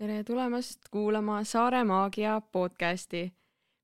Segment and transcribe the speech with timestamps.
[0.00, 3.32] tere tulemast kuulama Saare Maagia podcasti.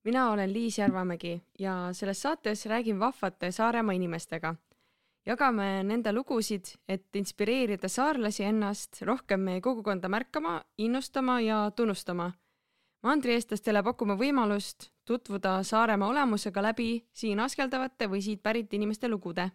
[0.04, 4.54] mina olen Liis Järvamägi ja selles saates räägin vahvate Saaremaa inimestega.
[5.26, 12.32] jagame nende lugusid, et inspireerida saarlasi ennast rohkem meie kogukonda märkama, innustama ja tunnustama.
[13.02, 19.50] mandrieestlastele pakume võimalust tutvuda Saaremaa olemusega läbi siin askeldavate või siit pärit inimeste lugude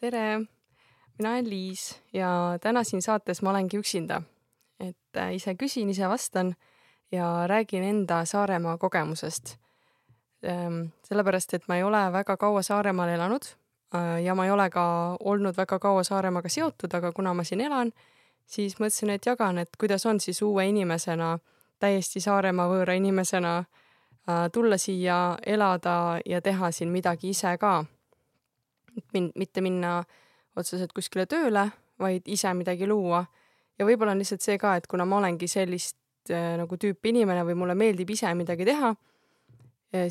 [0.00, 0.38] tere,
[1.18, 4.22] mina olen Liis ja täna siin saates ma olengi üksinda.
[4.80, 6.54] et äh, ise küsin, ise vastan
[7.12, 9.56] ja räägin enda Saaremaa kogemusest.
[10.42, 13.42] Ehm, sellepärast, et ma ei ole väga kaua Saaremaal elanud
[13.94, 17.60] äh, ja ma ei ole ka olnud väga kaua Saaremaaga seotud, aga kuna ma siin
[17.60, 17.92] elan,
[18.46, 21.38] siis mõtlesin, et jagan, et kuidas on siis uue inimesena,
[21.78, 27.82] täiesti Saaremaa võõra inimesena äh, tulla siia, elada ja teha siin midagi ise ka
[29.14, 30.00] min-, mitte minna
[30.58, 31.68] otseselt kuskile tööle,
[31.98, 33.24] vaid ise midagi luua.
[33.78, 37.44] ja võib-olla on lihtsalt see ka, et kuna ma olengi sellist äh, nagu tüüpi inimene
[37.46, 38.94] või mulle meeldib ise midagi teha,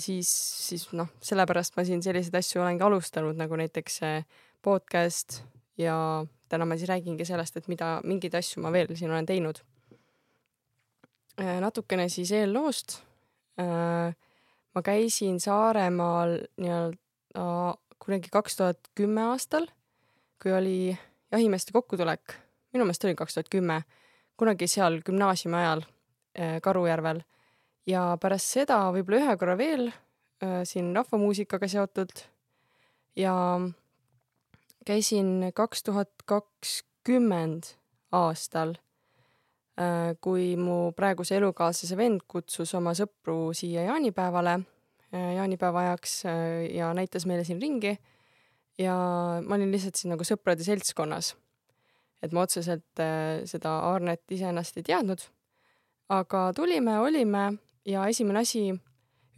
[0.02, 0.30] siis,
[0.68, 4.22] siis noh, sellepärast ma siin selliseid asju olengi alustanud, nagu näiteks see
[4.66, 5.42] podcast
[5.78, 9.62] ja täna ma siis räägingi sellest, et mida, mingeid asju ma veel siin olen teinud.
[11.62, 13.02] natukene siis eelloost.
[14.74, 19.68] ma käisin Saaremaal nii-öelda kunagi kaks tuhat kümme aastal,
[20.42, 20.98] kui oli
[21.32, 22.36] jahimeeste kokkutulek,
[22.74, 23.82] minu meelest oli kaks tuhat kümme,
[24.38, 27.24] kunagi seal gümnaasiumi ajal äh, Karujärvel.
[27.88, 32.12] Ja pärast seda võib-olla ühe korra veel äh, siin rahvamuusikaga seotud.
[33.16, 33.34] Ja
[34.86, 37.74] käisin kaks tuhat kakskümmend
[38.16, 38.76] aastal,
[39.80, 44.60] äh, kui mu praeguse elukaaslase vend kutsus oma sõpru siia jaanipäevale
[45.38, 46.36] jaanipäeva ajaks äh,
[46.76, 47.98] ja näitas meile siin ringi.
[48.78, 48.94] ja
[49.48, 51.36] ma olin lihtsalt siin nagu sõprade seltskonnas.
[52.22, 55.22] et ma otseselt äh, seda Arnet iseennast ei teadnud.
[56.10, 57.54] aga tulime, olime
[57.86, 58.70] ja esimene asi,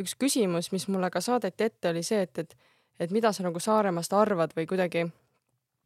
[0.01, 2.55] üks küsimus, mis mulle ka saadeti ette, oli see, et, et,
[2.99, 5.05] et mida sa nagu Saaremaast arvad või kuidagi,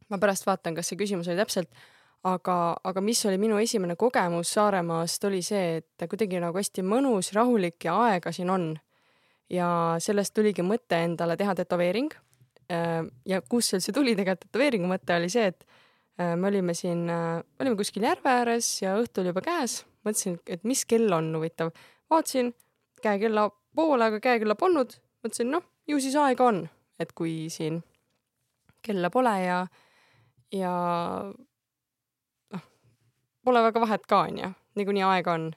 [0.08, 1.70] ma pärast vaatan, kas see küsimus oli täpselt,
[2.24, 7.32] aga, aga mis oli minu esimene kogemus Saaremaast, oli see, et kuidagi nagu hästi mõnus,
[7.36, 8.72] rahulik ja aega siin on
[9.52, 9.68] ja
[10.02, 12.12] sellest tuligi mõte endale teha tätoveering.
[12.72, 14.48] Äh, ja kust üldse tuli tegelikult?
[14.48, 15.66] Tätoveeringu mõte, oli see, et
[16.20, 20.38] äh, me olime siin, äh, olime kuskil järve ääres ja õhtu oli juba käes, mõtlesin,
[20.48, 21.74] et mis kell on huvitav.
[22.10, 22.54] vaatasin
[23.04, 26.64] käekella poole, aga käekella polnud, mõtlesin, noh, ju siis aega on,
[27.00, 27.82] et kui siin
[28.84, 29.58] kella pole ja,
[30.52, 30.72] ja
[32.54, 32.64] noh,
[33.44, 35.50] pole väga vahet ka, onju, niikuinii aega on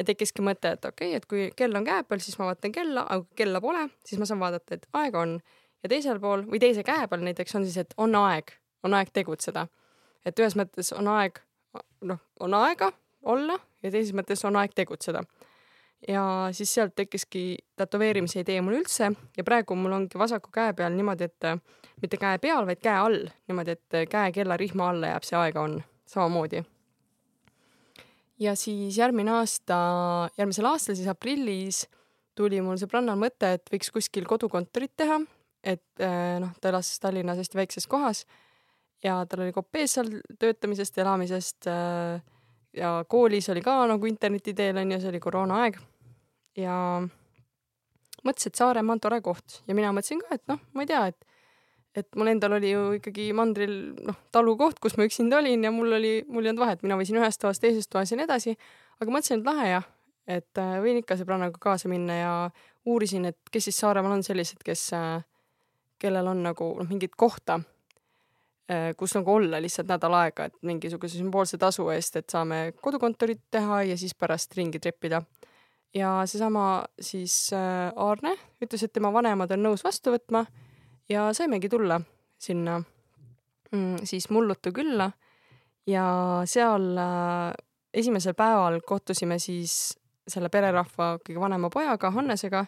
[0.00, 2.72] ja tekkiski mõte, et okei okay,, et kui kell on käe peal, siis ma vaatan
[2.74, 5.36] kella, aga kui kella pole, siis ma saan vaadata, et aega on.
[5.82, 9.12] ja teisel pool või teise käe peal näiteks on siis, et on aeg, on aeg
[9.12, 9.66] tegutseda.
[10.24, 11.40] et ühes mõttes on aeg,
[12.04, 15.22] noh, on aega olla ja teises mõttes on aeg tegutseda.
[16.08, 16.24] ja
[16.56, 17.44] siis sealt tekkiski
[17.76, 21.52] tätoveerimise idee mul üldse ja praegu mul ongi vasaku käe peal niimoodi, et
[22.02, 25.82] mitte käe peal, vaid käe all, niimoodi, et käe kellarihma alla jääb see aega on
[26.08, 26.64] samamoodi
[28.40, 29.76] ja siis järgmine aasta,
[30.38, 31.84] järgmisel aastal siis aprillis
[32.38, 35.20] tuli mul sõbrannal mõte, et võiks kuskil kodukontorit teha,
[35.60, 38.24] et eh, noh, ta elas Tallinnas hästi väikses kohas
[39.04, 42.20] ja tal oli kopp ees seal töötamisest, elamisest eh,
[42.80, 45.80] ja koolis oli ka nagu interneti teel onju, see oli koroonaaeg.
[46.60, 46.76] ja
[48.24, 51.06] mõtles, et Saaremaa on tore koht ja mina mõtlesin ka, et noh, ma ei tea,
[51.12, 51.29] et
[51.96, 53.72] et mul endal oli ju ikkagi mandril
[54.06, 57.18] noh, talukoht, kus ma üksinda olin ja mul oli, mul ei olnud vahet, mina võisin
[57.18, 58.54] ühest toast teisest toas ja nii edasi,
[59.02, 59.88] aga mõtlesin, et lahe jah,
[60.30, 62.32] et äh, võin ikka sõbrannaga kaasa minna ja
[62.88, 65.18] uurisin, et kes siis Saaremaal on sellised, kes, äh,
[66.00, 67.58] kellel on nagu noh, mingit kohta,
[68.70, 73.42] äh, kus nagu olla lihtsalt nädal aega, et mingisuguse sümboolse tasu eest, et saame kodukontorit
[73.50, 75.24] teha ja siis pärast ringi trepida.
[75.94, 77.50] ja seesama siis
[77.96, 80.44] Aarne ütles, et tema vanemad on nõus vastu võtma
[81.10, 82.00] ja saimegi tulla
[82.38, 82.82] sinna
[83.72, 85.10] mm, siis Mullutu külla
[85.86, 86.04] ja
[86.44, 87.54] seal äh,
[87.94, 89.98] esimesel päeval kohtusime siis
[90.28, 92.64] selle pererahva kõige vanema pojaga, Hannesega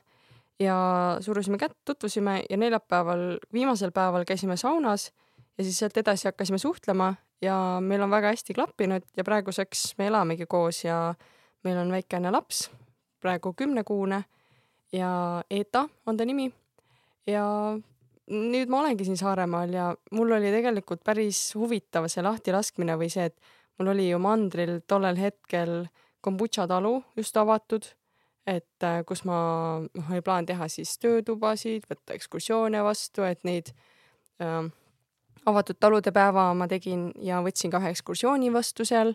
[0.61, 0.77] ja
[1.21, 5.13] surusime kätt, tutvusime ja neljapäeval, viimasel päeval käisime saunas
[5.59, 10.07] ja siis sealt edasi hakkasime suhtlema ja meil on väga hästi klappinud ja praeguseks me
[10.07, 11.15] elamegi koos ja
[11.65, 12.71] meil on väikene laps,
[13.21, 14.25] praegu kümnekuune
[14.93, 15.13] ja
[15.51, 16.53] Eeta on ta nimi.
[17.27, 17.79] ja
[18.33, 23.29] nüüd ma olengi siin Saaremaal ja mul oli tegelikult päris huvitav see lahtilaskmine või see,
[23.31, 23.37] et
[23.79, 25.83] mul oli ju mandril tollel hetkel
[26.23, 27.85] kombutša talu just avatud.
[28.47, 29.37] et äh, kus ma,
[29.95, 33.69] noh, oli plaan teha siis töötubasid, võtta ekskursioone vastu, et neid
[34.43, 34.67] äh,
[35.47, 39.15] avatud talude päeva ma tegin ja võtsin kahe ekskursiooni vastu seal,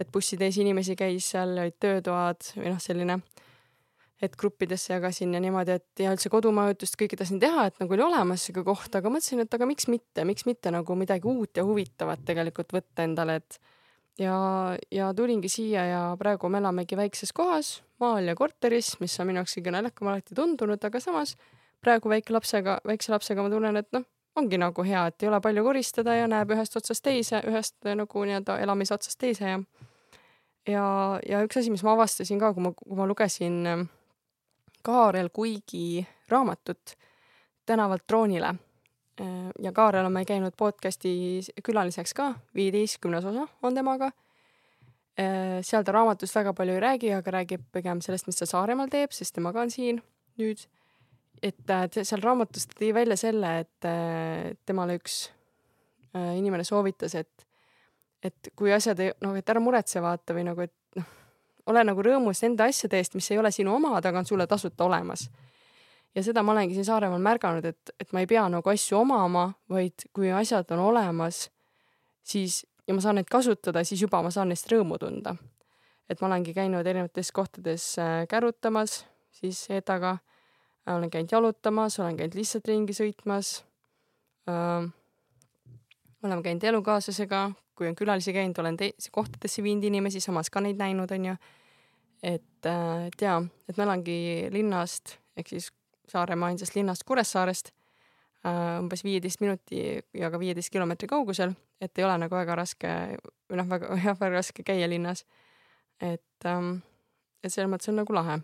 [0.00, 3.20] et bussitäis inimesi käis seal, olid töötoad või noh, selline,
[4.26, 8.04] et gruppidesse jagasin ja niimoodi, et ja üldse kodumajutust kõike tahtsin teha, et nagu oli
[8.06, 11.64] olemas sihuke koht, aga mõtlesin, et aga miks mitte, miks mitte nagu midagi uut ja
[11.66, 13.58] huvitavat tegelikult võtta endale, et
[14.20, 14.36] ja,
[14.94, 19.42] ja tulingi siia ja praegu me elamegi väikses kohas, maal ja korteris, mis on minu
[19.42, 21.36] jaoks kõige naljakam alati tundunud, aga samas
[21.84, 24.06] praegu väike lapsega, väikse lapsega ma tunnen, et noh,
[24.40, 27.94] ongi nagu hea, et ei ole palju koristada ja näeb ühest otsast teise, ühest äh,
[27.98, 29.58] nagu nii-öelda elamise otsast teise ja
[30.68, 30.84] ja,
[31.28, 33.86] ja üks asi, mis ma avastasin ka, kui ma, kui ma lugesin ähm,
[34.84, 36.96] Kaarel Kuigi raamatut
[37.66, 38.54] Tänavalt troonile
[39.62, 44.10] ja Kaarel on meil käinud podcasti külaliseks ka, viieteistkümnes osa on temaga.
[45.62, 49.14] Seal ta raamatust väga palju ei räägi, aga räägib pigem sellest, mis ta Saaremaal teeb,
[49.14, 50.02] sest tema ka on siin
[50.36, 50.66] nüüd
[51.44, 53.88] et seal raamatus ta tõi välja selle, et
[54.66, 55.18] temale üks
[56.14, 57.46] äh, inimene soovitas, et,
[58.24, 60.74] et kui asjad ei, noh, et ära muretse, vaata või nagu, et
[61.66, 64.84] ole nagu rõõmus nende asjade eest, mis ei ole sinu omad, aga on sulle tasuta
[64.84, 65.30] olemas.
[66.14, 69.52] ja seda ma olengi siin Saaremaal märganud, et, et ma ei pea nagu asju omama,
[69.68, 71.48] vaid kui asjad on olemas,
[72.22, 75.36] siis ja ma saan neid kasutada, siis juba ma saan neist rõõmu tunda.
[76.08, 80.18] et ma olengi käinud erinevates kohtades äh, kärutamas siis Eetaga
[80.86, 83.64] olen käinud jalutamas, olen käinud lihtsalt ringi sõitmas
[84.48, 84.90] äh,.
[86.22, 90.78] oleme käinud elukaaslasega, kui on külalisi käinud, olen teisi kohtadesse viinud inimesi, samas ka neid
[90.80, 91.36] näinud, onju.
[92.22, 94.18] et äh,, et jaa, et ma elangi
[94.54, 95.72] linnast ehk siis
[96.08, 97.70] Saaremaa ainsast linnast Kuressaarest
[98.44, 99.80] äh, umbes viieteist minuti
[100.14, 102.90] ja ka viieteist kilomeetri kaugusel, et ei ole nagu väga raske
[103.48, 105.24] või noh, väga, väga raske käia linnas.
[106.00, 106.76] et ähm,,
[107.42, 108.40] et selles mõttes on nagu lahe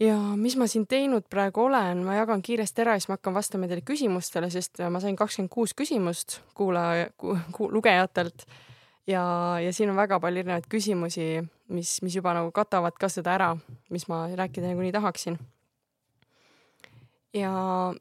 [0.00, 3.34] ja mis ma siin teinud praegu olen, ma jagan kiiresti ära ja siis ma hakkan
[3.36, 8.46] vastama teile küsimustele, sest ma sain kakskümmend kuus küsimust kuulaja ku,, ku, lugejatelt.
[9.06, 9.22] ja,
[9.62, 11.28] ja siin on väga palju erinevaid küsimusi,
[11.74, 13.52] mis, mis juba nagu katavad ka seda ära,
[13.90, 15.38] mis ma rääkida nagunii tahaksin.
[17.34, 17.52] ja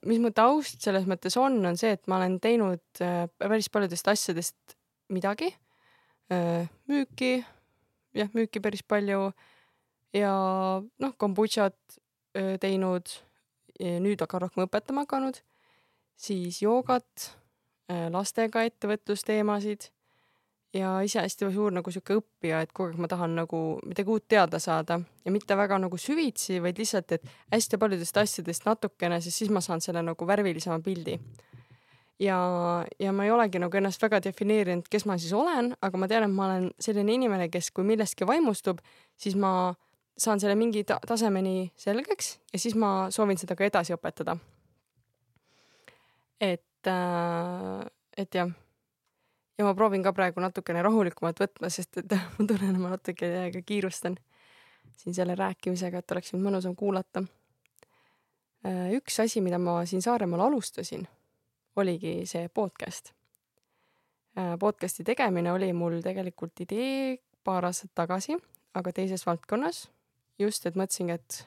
[0.06, 4.08] mis mu taust selles mõttes on, on see, et ma olen teinud äh, päris paljudest
[4.08, 4.78] asjadest
[5.10, 5.50] midagi.
[6.32, 7.40] Äh, müüki,
[8.14, 9.32] jah, müüki päris palju
[10.14, 10.34] ja
[10.84, 12.00] noh, kombutšat
[12.62, 13.12] teinud,
[13.80, 15.40] nüüd aga rohkem õpetama hakanud,
[16.18, 17.32] siis joogat,
[18.14, 19.90] lastega ettevõtlusteemasid
[20.76, 24.26] ja ise hästi suur nagu sihuke õppija, et kogu aeg ma tahan nagu midagi uut
[24.30, 29.44] teada saada ja mitte väga nagu süvitsi, vaid lihtsalt, et hästi paljudest asjadest natukene, sest
[29.44, 31.18] siis ma saan selle nagu värvilisema pildi.
[32.20, 32.38] ja,
[33.00, 36.28] ja ma ei olegi nagu ennast väga defineerinud, kes ma siis olen, aga ma tean,
[36.28, 38.82] et ma olen selline inimene, kes kui millestki vaimustub,
[39.18, 39.74] siis ma
[40.18, 44.38] saan selle mingi ta tasemeni selgeks ja siis ma soovin seda ka edasi õpetada.
[46.42, 47.86] et äh,,
[48.18, 48.50] et jah.
[49.58, 53.30] ja ma proovin ka praegu natukene rahulikumalt võtma, sest et ma tunnen, et ma natuke
[53.30, 54.18] täiega kiirustan
[54.98, 57.24] siin selle rääkimisega, et oleks mind mõnusam kuulata
[58.66, 58.98] äh,.
[58.98, 61.06] üks asi, mida ma siin Saaremaal alustasin,
[61.76, 63.14] oligi see podcast
[64.38, 64.58] äh,.
[64.60, 68.36] podcast'i tegemine oli mul tegelikult idee paar aastat tagasi,
[68.74, 69.86] aga teises valdkonnas
[70.40, 71.44] just, et mõtlesingi, et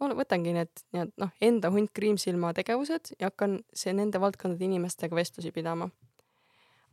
[0.00, 5.52] võtangi need nii-öelda noh, enda hunt kriimsilma tegevused ja hakkan see nende valdkondade inimestega vestlusi
[5.52, 5.90] pidama.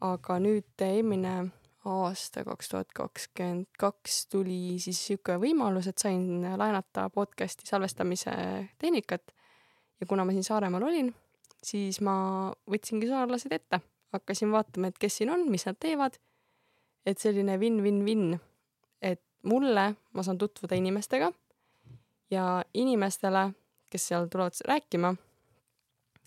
[0.01, 1.49] aga nüüd eelmine
[1.87, 8.33] aasta, kaks tuhat kakskümmend kaks tuli siis niisugune võimalus, et sain laenata podcast'i salvestamise
[8.77, 9.31] tehnikat
[10.01, 11.13] ja kuna ma siin Saaremaal olin,
[11.63, 13.81] siis ma võtsingi saarlased ette,
[14.13, 16.19] hakkasin vaatama, et kes siin on, mis nad teevad.
[17.07, 18.33] et selline win-win-win,
[19.43, 21.31] mulle, ma saan tutvuda inimestega
[22.31, 23.51] ja inimestele,
[23.89, 25.15] kes seal tulevad rääkima,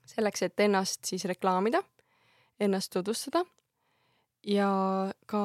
[0.07, 1.83] selleks, et ennast siis reklaamida,
[2.61, 3.45] ennast tutvustada
[4.47, 4.71] ja
[5.27, 5.43] ka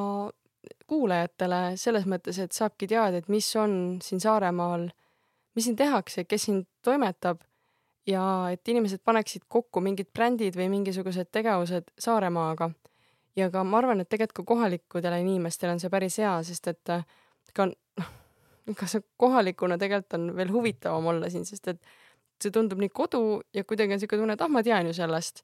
[0.87, 4.87] kuulajatele selles mõttes, et saabki teada, et mis on siin Saaremaal,
[5.55, 7.43] mis siin tehakse, kes siin toimetab
[8.07, 12.71] ja et inimesed paneksid kokku mingid brändid või mingisugused tegevused Saaremaaga.
[13.35, 16.89] ja ka ma arvan, et tegelikult ka kohalikudele inimestele on see päris hea, sest et
[16.89, 17.05] äh,
[17.55, 18.09] ka noh,
[18.71, 21.81] ega see kohalikuna tegelikult on veel huvitavam olla siin, sest et
[22.41, 25.43] see tundub nii kodu ja kuidagi on siuke tunne, et ah, ma tean ju sellest.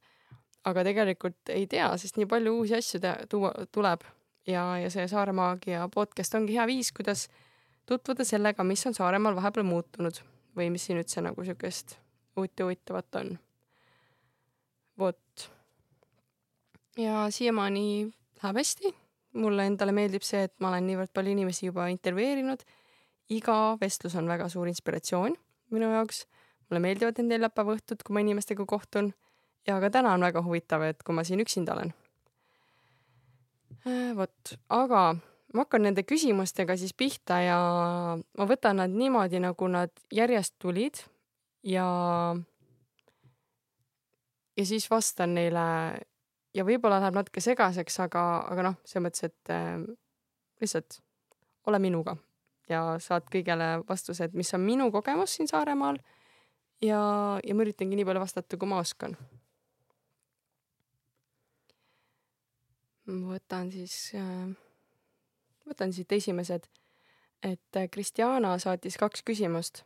[0.65, 2.99] aga tegelikult ei tea, sest nii palju uusi asju
[3.29, 4.03] tuua, tuleb
[4.45, 7.27] ja, ja see Saaremaagia podcast ongi hea viis, kuidas
[7.89, 10.21] tutvuda sellega, mis on Saaremaal vahepeal muutunud
[10.57, 11.97] või mis siin üldse nagu siukest
[12.37, 13.39] uut ja huvitavat on.
[14.99, 15.49] vot.
[16.97, 18.11] ja siiamaani
[18.43, 18.93] läheb hästi
[19.33, 22.65] mulle endale meeldib see, et ma olen niivõrd palju inimesi juba intervjueerinud
[23.31, 25.35] iga vestlus on väga suur inspiratsioon
[25.71, 26.25] minu jaoks.
[26.69, 29.11] mulle meeldivad need neljapäeva õhtud, kui ma inimestega kohtun
[29.67, 31.91] ja ka täna on väga huvitav, et kui ma siin üksinda olen.
[33.87, 35.01] Äh, vot, aga
[35.53, 37.57] ma hakkan nende küsimustega siis pihta ja
[38.19, 41.03] ma võtan nad niimoodi, nagu nad järjest tulid
[41.63, 41.87] ja
[44.57, 45.65] ja siis vastan neile
[46.53, 49.79] ja võib-olla läheb natuke segaseks, aga, aga noh, selles mõttes, et äh,
[50.61, 50.99] lihtsalt
[51.69, 52.17] ole minuga
[52.71, 55.99] ja saad kõigele vastused, mis on minu kogemus siin Saaremaal.
[56.81, 57.01] ja,
[57.43, 59.17] ja ma üritangi nii palju vastata, kui ma oskan.
[63.11, 64.51] võtan siis äh,,
[65.67, 66.67] võtan siit esimesed,
[67.43, 69.83] et äh, Kristjana saatis kaks küsimust.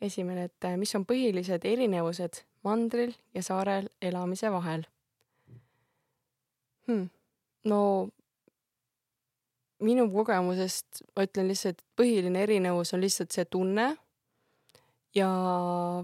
[0.00, 4.84] esimene, et äh, mis on põhilised erinevused mandril ja saarel elamise vahel
[6.88, 7.08] hmm.?
[7.68, 7.80] no
[9.84, 13.92] minu kogemusest ma ütlen lihtsalt, põhiline erinevus on lihtsalt see tunne
[15.16, 15.28] ja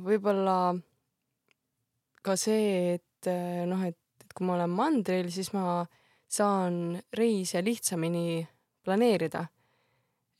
[0.05, 0.75] võib-olla
[2.25, 3.31] ka see, et
[3.69, 5.83] noh, et, et kui ma olen mandril, siis ma
[6.31, 8.45] saan reise lihtsamini
[8.85, 9.47] planeerida.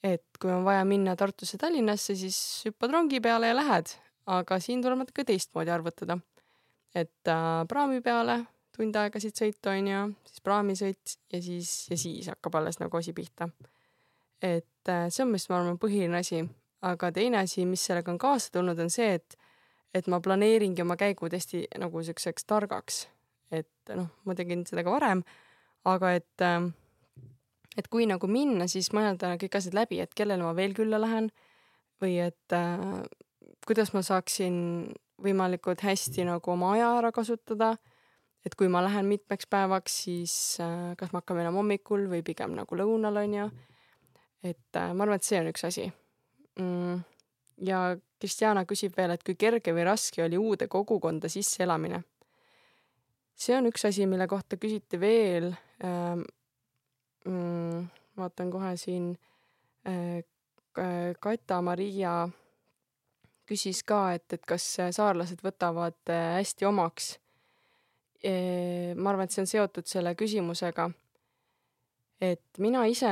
[0.05, 3.95] et kui on vaja minna Tartusse, Tallinnasse, siis hüppad rongi peale ja lähed,
[4.29, 6.19] aga siin tuleb natuke teistmoodi arvutada.
[6.95, 8.45] et äh, praami peale
[8.75, 13.15] tund aega siit sõitu onju, siis praamisõit ja siis, ja siis hakkab alles nagu asi
[13.17, 13.49] pihta.
[14.43, 16.43] et äh, see on vist, ma arvan, põhiline asi,
[16.85, 19.39] aga teine asi, mis sellega on kaasa tulnud, on see, et,
[19.95, 23.07] et ma planeeringi oma käigud hästi nagu siukseks targaks.
[23.55, 25.23] et noh, ma tegin seda ka varem,
[25.87, 26.69] aga et, äh,
[27.79, 31.31] et kui nagu minna, siis mõelda kõik asjad läbi, et kellele ma veel külla lähen
[32.03, 33.05] või et äh,
[33.67, 37.77] kuidas ma saaksin võimalikult hästi nagu oma aja ära kasutada
[38.45, 42.55] et kui ma lähen mitmeks päevaks, siis äh, kas ma hakkan minema hommikul või pigem
[42.59, 43.49] nagu lõunal, onju.
[44.45, 45.87] et äh, ma arvan, et see on üks asi
[46.61, 46.99] mm..
[47.65, 47.85] ja
[48.21, 52.03] Kristjana küsib veel, et kui kerge või raske oli uude kogukonda sisseelamine.
[53.35, 55.53] see on üks asi, mille kohta küsiti veel
[55.85, 56.25] ähm,.
[57.25, 57.87] Mm,
[58.21, 59.15] vaatan kohe siin
[59.89, 60.23] äh,.
[60.75, 62.27] Kata-Maria
[63.47, 64.65] küsis ka, et, et kas
[64.97, 67.13] saarlased võtavad hästi omaks
[68.25, 70.87] ma arvan, et see on seotud selle küsimusega,
[72.25, 73.11] et mina ise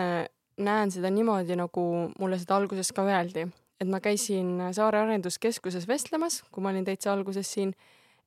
[0.63, 1.85] näen seda niimoodi, nagu
[2.21, 3.47] mulle seda alguses ka öeldi,
[3.81, 7.73] et ma käisin Saare Arenduskeskuses vestlemas, kui ma olin täitsa alguses siin,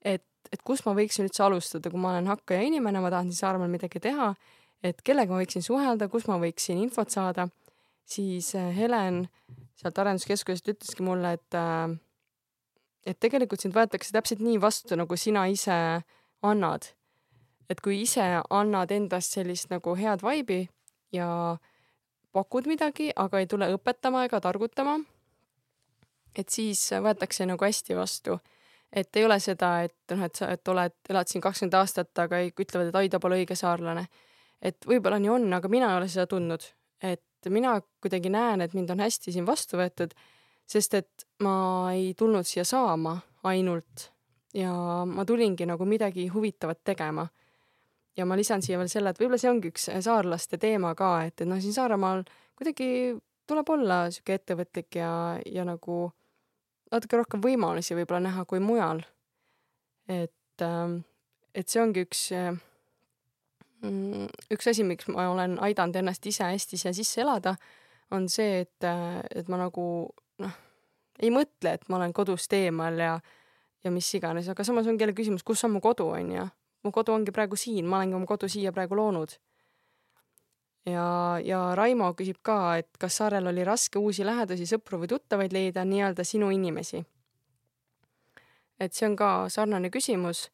[0.03, 3.41] et, et kust ma võiksin üldse alustada, kui ma olen hakkaja inimene, ma tahan siin
[3.41, 4.33] Saaremaal midagi teha,
[4.85, 7.47] et kellega ma võiksin suhelda, kus ma võiksin infot saada,
[8.05, 9.23] siis äh, Helen
[9.79, 11.95] sealt arenduskeskusest ütleski mulle, et äh,
[13.05, 16.05] et tegelikult sind võetakse täpselt nii vastu, nagu sina ise äh,
[16.41, 16.91] annad.
[17.69, 20.67] et kui ise annad endast sellist nagu head vaibi
[21.11, 21.57] ja
[22.35, 24.99] pakud midagi, aga ei tule õpetama ega targutama,
[26.35, 28.39] et siis võetakse nagu hästi vastu.
[28.95, 32.39] et ei ole seda, et noh, et sa, et oled, elad siin kakskümmend aastat, aga
[32.47, 34.07] ütlevad, et ai, ta pole õige saarlane.
[34.61, 36.63] et võib-olla nii on, aga mina ei ole seda tundnud.
[37.01, 40.13] et mina kuidagi näen, et mind on hästi siin vastu võetud,
[40.67, 44.09] sest et ma ei tulnud siia saama ainult
[44.55, 44.71] ja
[45.05, 47.27] ma tulingi nagu midagi huvitavat tegema.
[48.17, 51.41] ja ma lisan siia veel selle, et võib-olla see ongi üks saarlaste teema ka, et,
[51.41, 52.23] et noh, siin Saaremaal
[52.55, 55.09] kuidagi tuleb olla sihuke ettevõtlik ja,
[55.45, 56.13] ja nagu
[56.93, 59.03] natuke rohkem võimalusi võib-olla näha kui mujal.
[60.07, 60.99] et, ähm,
[61.53, 62.29] et see ongi üks,
[63.81, 67.55] mm, üks asi, miks ma olen aidanud ennast ise hästi siia sisse elada,
[68.11, 68.87] on see, et,
[69.35, 69.87] et ma nagu
[70.39, 70.59] noh,
[71.19, 73.17] ei mõtle, et ma olen kodust eemal ja
[73.85, 76.47] ja mis iganes, aga samas ongi jälle küsimus, kus on mu kodu, onju.
[76.83, 79.37] mu kodu ongi praegu siin, ma olengi oma kodu siia praegu loonud.
[80.85, 81.05] ja,
[81.43, 85.85] ja Raimo küsib ka, et kas saarel oli raske uusi lähedasi, sõpru või tuttavaid leida,
[85.85, 87.03] nii-öelda sinu inimesi.
[88.79, 90.49] et see on ka sarnane küsimus.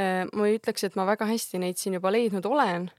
[0.00, 2.90] Äh, ma ei ütleks, et ma väga hästi neid siin juba leidnud olen,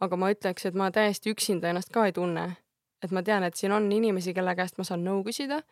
[0.00, 2.56] aga ma ütleks, et ma täiesti üksinda ennast ka ei tunne.
[3.02, 5.62] et ma tean, et siin on inimesi, kelle käest ma saan nõu küsida,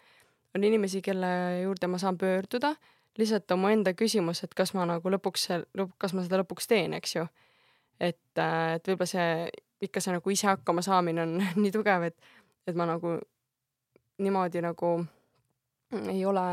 [0.55, 1.29] on inimesi, kelle
[1.62, 2.75] juurde ma saan pöörduda
[3.19, 5.49] lihtsalt omaenda küsimus, et kas ma nagu lõpuks,
[5.99, 7.26] kas ma seda lõpuks teen, eks ju.
[8.00, 9.50] et, äh, et võib-olla see,
[9.85, 12.17] ikka see nagu ise hakkama saamine on nii tugev, et,
[12.69, 13.19] et ma nagu
[14.21, 14.95] niimoodi nagu
[16.12, 16.47] ei ole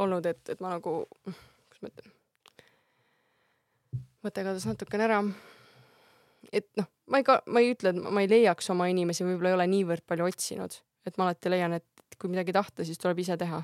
[0.00, 2.12] olnud, et, et ma nagu, kuidas ma ütlen,
[4.24, 5.20] mõte kadus natukene ära.
[6.52, 9.52] et noh, ma ei ka, ma ei ütle, et ma ei leiaks oma inimesi, võib-olla
[9.52, 13.20] ei ole niivõrd palju otsinud, et ma alati leian, et kui midagi tahta, siis tuleb
[13.22, 13.62] ise teha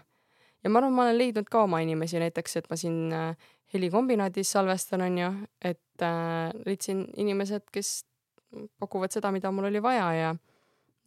[0.64, 4.50] ja ma arvan, ma olen leidnud ka oma inimesi, näiteks et ma siin äh, helikombinaadis
[4.52, 5.30] salvestan, onju,
[5.64, 8.04] et äh, leidsin inimesed, kes
[8.80, 10.34] pakuvad seda, mida mul oli vaja ja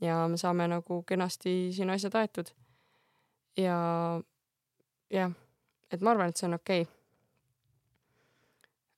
[0.01, 2.51] ja me saame nagu kenasti siin asjad aetud.
[3.57, 3.75] ja
[5.11, 5.31] jah,
[5.91, 6.95] et ma arvan, et see on okei okay.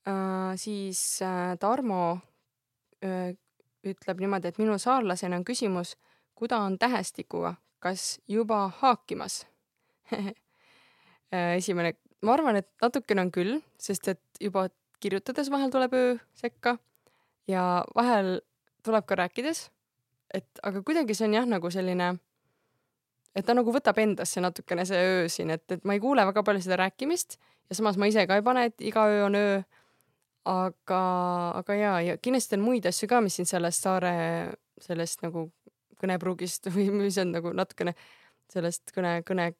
[0.02, 3.28] Uh, siis uh, Tarmo uh,
[3.86, 5.94] ütleb niimoodi, et minu saarlasena on küsimus,
[6.34, 9.44] kuda on tähestikuga, kas juba haakimas
[11.58, 14.68] esimene, ma arvan, et natukene on küll, sest et juba
[15.02, 16.78] kirjutades vahel tuleb öö sekka
[17.50, 18.40] ja vahel
[18.86, 19.70] tuleb ka rääkides,
[20.34, 22.14] et aga kuidagi see on jah, nagu selline,
[23.36, 26.44] et ta nagu võtab endasse natukene see öö siin, et, et ma ei kuule väga
[26.46, 27.38] palju seda rääkimist
[27.70, 29.62] ja samas ma ise ka ei pane, et iga öö on öö.
[30.46, 31.02] aga,
[31.60, 34.14] aga jaa, ja kindlasti on muid asju ka, mis siin sellest saare,
[34.82, 35.52] sellest nagu
[36.02, 37.94] kõnepruugist või mis on nagu natukene
[38.52, 39.52] sellest kõne, kõne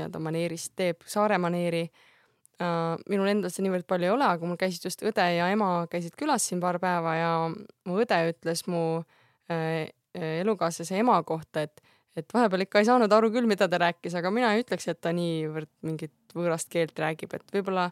[0.00, 2.96] nii-öelda maneerist teeb, saare maneeri uh,.
[3.12, 6.16] minul endal seda niivõrd palju ei ole, aga mul käisid just õde ja ema käisid
[6.18, 9.80] külas siin paar päeva ja mu õde ütles mu uh,
[10.14, 11.84] elukaaslase ema kohta, et
[12.18, 14.98] et vahepeal ikka ei saanud aru küll, mida ta rääkis, aga mina ei ütleks, et
[15.00, 17.86] ta niivõrd mingit võõrast keelt räägib, et võib-olla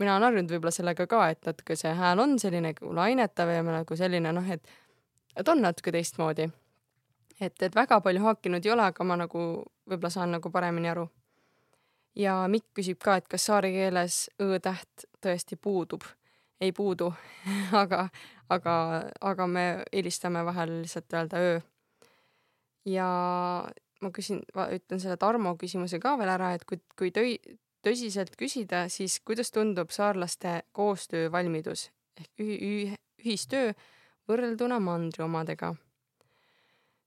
[0.00, 3.98] mina olen harjunud võib-olla sellega ka, et natuke see hääl on selline lainetav ja nagu
[3.98, 4.76] selline noh, et,
[5.36, 6.48] et on natuke teistmoodi.
[7.40, 9.44] et, et väga palju haakinud ei ole, aga ma nagu
[9.90, 11.08] võib-olla saan nagu paremini aru.
[12.16, 16.02] Ja Mikk küsib ka, et kas saare keeles õ-täht tõesti puudub.
[16.60, 17.12] ei puudu
[17.82, 18.08] aga,
[18.48, 18.74] aga,
[19.20, 21.60] aga me eelistame vahel lihtsalt öelda öö
[22.86, 23.08] ja
[24.00, 27.36] ma küsin, ütlen selle Tarmo küsimuse ka veel ära, et kui, kui töi,
[27.84, 31.88] tõsiselt küsida, siis kuidas tundub saarlaste koostöövalmidus
[32.20, 33.72] ehk ühi, ühi, ühistöö
[34.28, 35.74] võrrelduna mandri omadega?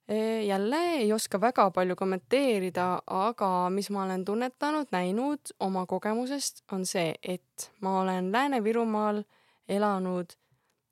[0.08, 6.86] Jälle ei oska väga palju kommenteerida, aga mis ma olen tunnetanud, näinud oma kogemusest, on
[6.88, 9.20] see, et ma olen Lääne-Virumaal
[9.68, 10.32] elanud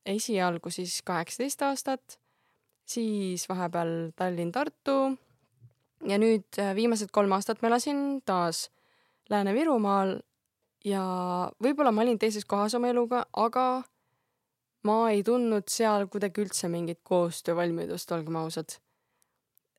[0.06, 2.20] esialgu siis kaheksateist aastat
[2.86, 4.98] siis vahepeal Tallinn-Tartu
[6.06, 8.70] ja nüüd äh, viimased kolm aastat ma elasin taas
[9.30, 10.20] Lääne-Virumaal
[10.86, 11.04] ja
[11.64, 13.84] võib-olla ma olin teises kohas oma eluga, aga
[14.86, 18.78] ma ei tundnud seal kuidagi üldse mingit koostöövalmidust, olgem ausad.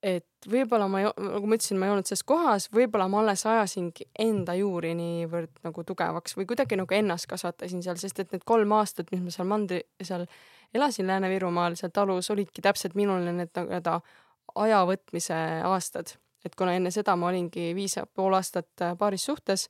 [0.06, 4.06] Et võib-olla ma, nagu ma ütlesin, ma ei olnud selles kohas, võib-olla ma alles ajasingi
[4.22, 8.74] enda juuri niivõrd nagu tugevaks või kuidagi nagu ennast kasvatasin seal, sest et need kolm
[8.76, 10.26] aastat, mis ma seal mandri, seal
[10.74, 13.98] elasin Lääne-Virumaal seal talus, olidki täpselt minul need nii-öelda
[14.62, 16.14] aja võtmise aastad.
[16.46, 19.66] et kuna enne seda ma olingi viis ja pool aastat paaris suhtes,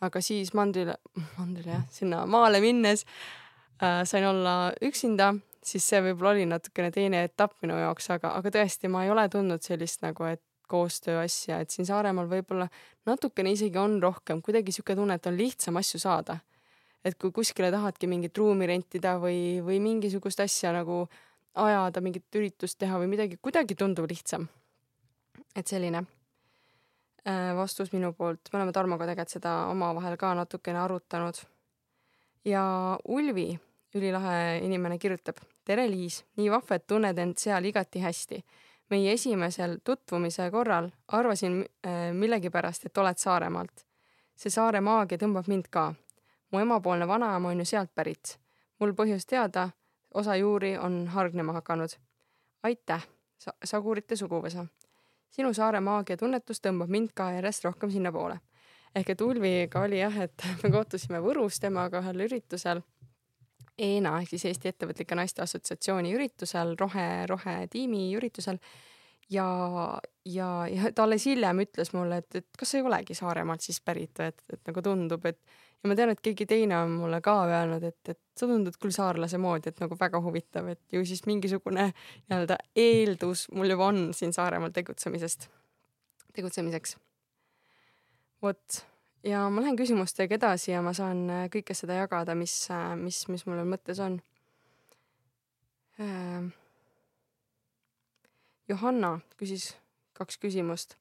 [0.00, 0.96] aga siis mandrile,
[1.38, 5.34] mandrile jah, sinna maale minnes äh, sain olla üksinda,
[5.66, 9.28] siis see võib-olla oli natukene teine etapp minu jaoks, aga, aga tõesti, ma ei ole
[9.32, 12.68] tundnud sellist nagu, et koostöö asja, et siin Saaremaal võib-olla
[13.06, 16.38] natukene isegi on rohkem, kuidagi sihuke tunne, et on lihtsam asju saada
[17.04, 21.04] et kui kuskile tahadki mingit ruumi rentida või, või mingisugust asja nagu
[21.60, 24.48] ajada, mingit üritust teha või midagi, kuidagi tundub lihtsam.
[25.54, 26.00] et selline
[27.28, 31.38] äh, vastus minu poolt, me oleme Tarmoga tegelikult seda omavahel ka natukene arutanud.
[32.44, 32.64] ja
[33.04, 33.60] Ulvi,
[33.94, 35.36] ülilahe inimene, kirjutab.
[35.64, 38.44] tere, Liis, nii vahva, et tunned end seal igati hästi.
[38.90, 43.86] meie esimesel tutvumise korral arvasin äh, millegipärast, et oled Saaremaalt.
[44.36, 45.94] see saare maagia tõmbab mind ka
[46.54, 48.38] mu emapoolne vanaema on ju sealt pärit.
[48.78, 49.68] mul põhjust teada,
[50.14, 51.88] osa juuri on hargnema hakanud.
[52.62, 53.06] aitäh,
[53.38, 54.66] sa-, Sagurite suguvõsa.
[55.30, 58.38] sinu saare maagia tunnetus tõmbab mind ka järjest rohkem sinnapoole.
[58.94, 62.82] ehk et Ulviga oli jah, et me kohtusime Võrus temaga ühel üritusel
[63.78, 68.60] ENA ehk siis Eesti Ettevõtlike Naiste Assotsiatsiooni üritusel, rohe, rohetiimi üritusel
[69.30, 69.48] ja,
[70.24, 73.80] ja, ja ta alles hiljem ütles mulle, et, et kas sa ei olegi Saaremaalt siis
[73.84, 75.40] pärit, et, et nagu tundub, et
[75.84, 78.94] ja ma tean, et keegi teine on mulle ka öelnud, et, et sa tundud küll
[78.94, 84.08] saarlase moodi, et nagu väga huvitav, et ju siis mingisugune nii-öelda eeldus mul juba on
[84.16, 85.48] siin Saaremaal tegutsemisest,
[86.36, 86.96] tegutsemiseks.
[88.42, 88.84] vot,
[89.24, 93.24] ja ma lähen küsimustega edasi ja ma saan äh, kõike seda jagada, mis, äh, mis,
[93.28, 94.20] mis mul mõttes on.
[96.00, 96.50] Äh,
[98.68, 99.74] Johanna küsis
[100.16, 100.96] kaks küsimust.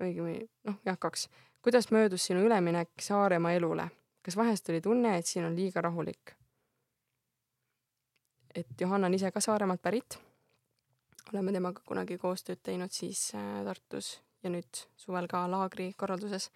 [0.00, 1.28] õigemini, noh jah, kaks
[1.62, 3.90] kuidas möödus sinu üleminek Saaremaa elule?
[4.22, 6.34] kas vahest oli tunne, et siin on liiga rahulik?
[8.54, 10.18] et Johanna on ise ka Saaremaalt pärit.
[11.32, 16.50] oleme temaga kunagi koostööd teinud siis äh, Tartus ja nüüd suvel ka laagri korralduses.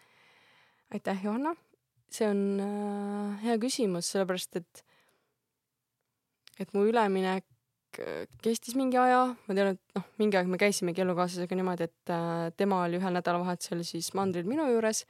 [0.93, 1.55] Aitäh, Johanna!
[2.15, 4.85] see on äh, hea küsimus, sellepärast et
[6.63, 7.49] et mu üleminek
[7.99, 12.13] Äh, kestis mingi aja, ma tean, et noh, mingi aeg me käisimegi elukaaslasega niimoodi, et
[12.13, 15.05] äh, tema oli ühel nädalavahetusel siis mandril minu juures,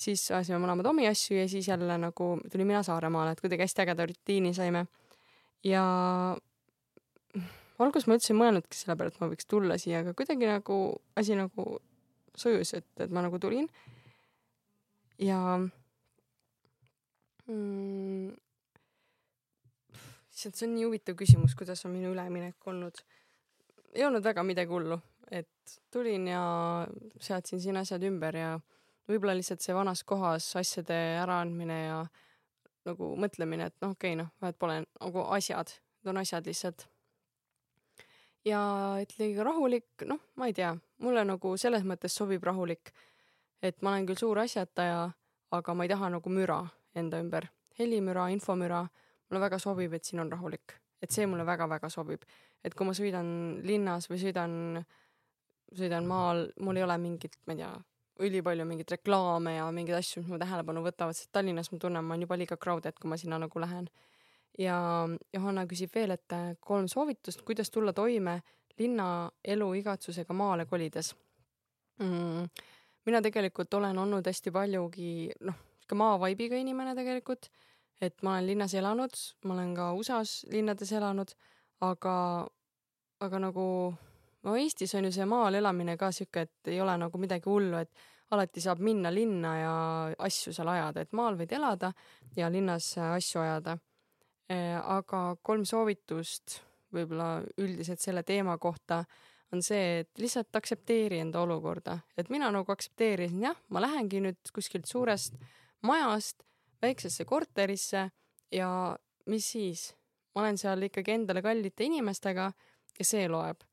[0.00, 3.84] siis ajasime mõlemad omi asju ja siis jälle nagu tulin mina Saaremaale, et kuidagi hästi
[3.84, 4.86] ägeda rutiini saime.
[5.64, 5.84] ja
[7.80, 10.80] alguses ma üldse ei mõelnudki selle peale, et ma võiks tulla siia, aga kuidagi nagu
[11.20, 11.70] asi nagu
[12.36, 13.68] sujus, et, et ma nagu tulin.
[15.20, 15.38] Ja
[17.46, 18.32] mm,
[20.32, 23.02] issand, see on nii huvitav küsimus, kuidas on minu üleminek olnud.
[23.94, 26.42] ei olnud väga midagi hullu, et tulin ja
[27.20, 28.52] seadsin siin asjad ümber ja
[29.10, 31.98] võib-olla lihtsalt see vanas kohas asjade äraandmine ja
[32.86, 36.86] nagu mõtlemine, et noh, okei okay,, noh, vahet pole nagu asjad, need on asjad lihtsalt.
[38.46, 38.62] ja
[39.02, 40.72] et liiga rahulik, noh, ma ei tea,
[41.04, 42.94] mulle nagu selles mõttes sobib rahulik,
[43.62, 45.10] et ma olen küll suur asjataja,
[45.56, 46.60] aga ma ei taha nagu müra
[46.96, 48.84] enda ümber, helimüra, infomüra,
[49.28, 52.24] mulle väga sobib, et siin on rahulik, et see mulle väga-väga sobib,
[52.64, 53.30] et kui ma sõidan
[53.66, 54.54] linnas või sõidan,
[55.76, 57.72] sõidan maal, mul ei ole mingit, ma ei tea
[58.20, 62.14] ülipalju mingeid reklaame ja mingeid asju, mis mu tähelepanu võtavad, sest Tallinnas ma tunnen, ma
[62.14, 63.88] olen juba liiga crowded, kui ma sinna nagu lähen.
[64.58, 64.76] ja
[65.32, 68.40] Johanna küsib veel, et äh, kolm soovitust, kuidas tulla toime
[68.78, 71.14] linnaelu igatsusega maale kolides
[72.02, 72.48] mm,.
[73.06, 77.50] Mina tegelikult olen olnud hästi paljugi, noh, sihuke maavaibiga inimene tegelikult,
[78.00, 81.32] et ma olen linnas elanud, ma olen ka USA-s linnades elanud,
[81.84, 82.14] aga,
[83.20, 83.66] aga nagu
[84.42, 87.80] no Eestis on ju see maal elamine ka sihuke, et ei ole nagu midagi hullu,
[87.80, 89.74] et alati saab minna linna ja
[90.18, 91.92] asju seal ajada, et maal võid elada
[92.36, 93.76] ja linnas asju ajada.
[94.50, 96.60] Eh, aga kolm soovitust
[96.94, 99.04] võib-olla üldiselt selle teema kohta
[99.52, 104.52] on see, et lihtsalt aktsepteeri enda olukorda, et mina nagu aktsepteerisin, jah, ma lähengi nüüd
[104.54, 105.34] kuskilt suurest
[105.86, 106.44] majast
[106.82, 108.10] väiksesse korterisse
[108.54, 108.70] ja
[109.26, 109.90] mis siis,
[110.34, 112.50] ma olen seal ikkagi endale kallite inimestega
[112.98, 113.64] ja see loeb.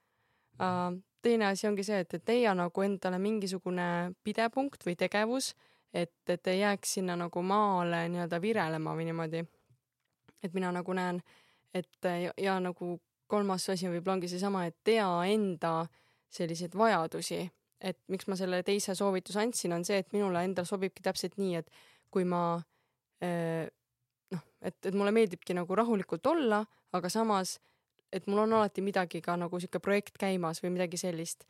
[0.58, 5.54] Uh, teine asi ongi see, et, et leia nagu endale mingisugune pidepunkt või tegevus,
[5.94, 9.44] et, et ei jääks sinna nagu maale nii-öelda virelema või niimoodi.
[10.44, 11.22] et mina nagu näen,
[11.74, 15.74] et ja, ja nagu kolmas asi võib-olla ongi seesama, et tea enda
[16.34, 17.42] selliseid vajadusi,
[17.80, 21.62] et miks ma selle teise soovituse andsin, on see, et minule endal sobibki täpselt nii,
[21.62, 21.70] et
[22.12, 22.60] kui ma
[23.22, 26.60] noh, et, et mulle meeldibki nagu rahulikult olla,
[26.98, 27.58] aga samas
[28.12, 31.46] et mul on alati midagi ka nagu sihuke projekt käimas või midagi sellist.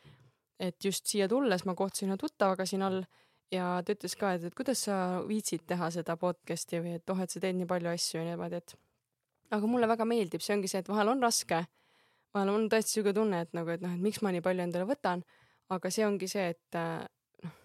[0.60, 3.04] et just siia tulles ma kohtusin ühe tuttavaga siin all
[3.54, 7.20] ja ta ütles ka, et, et kuidas sa viitsid teha seda podcast'i või et oh,
[7.22, 8.74] et sa teed nii palju asju ja niimoodi, et
[9.56, 11.62] aga mulle väga meeldib, see ongi see, et vahel on raske,
[12.36, 14.88] vahel on tõesti sihuke tunne, et nagu, et noh, et miks ma nii palju endale
[14.90, 15.24] võtan,
[15.74, 17.56] aga see ongi see, et noh,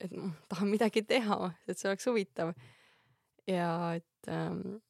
[0.00, 2.54] et ma tahan midagi teha, et see oleks huvitav.
[3.46, 4.80] ja et ähm,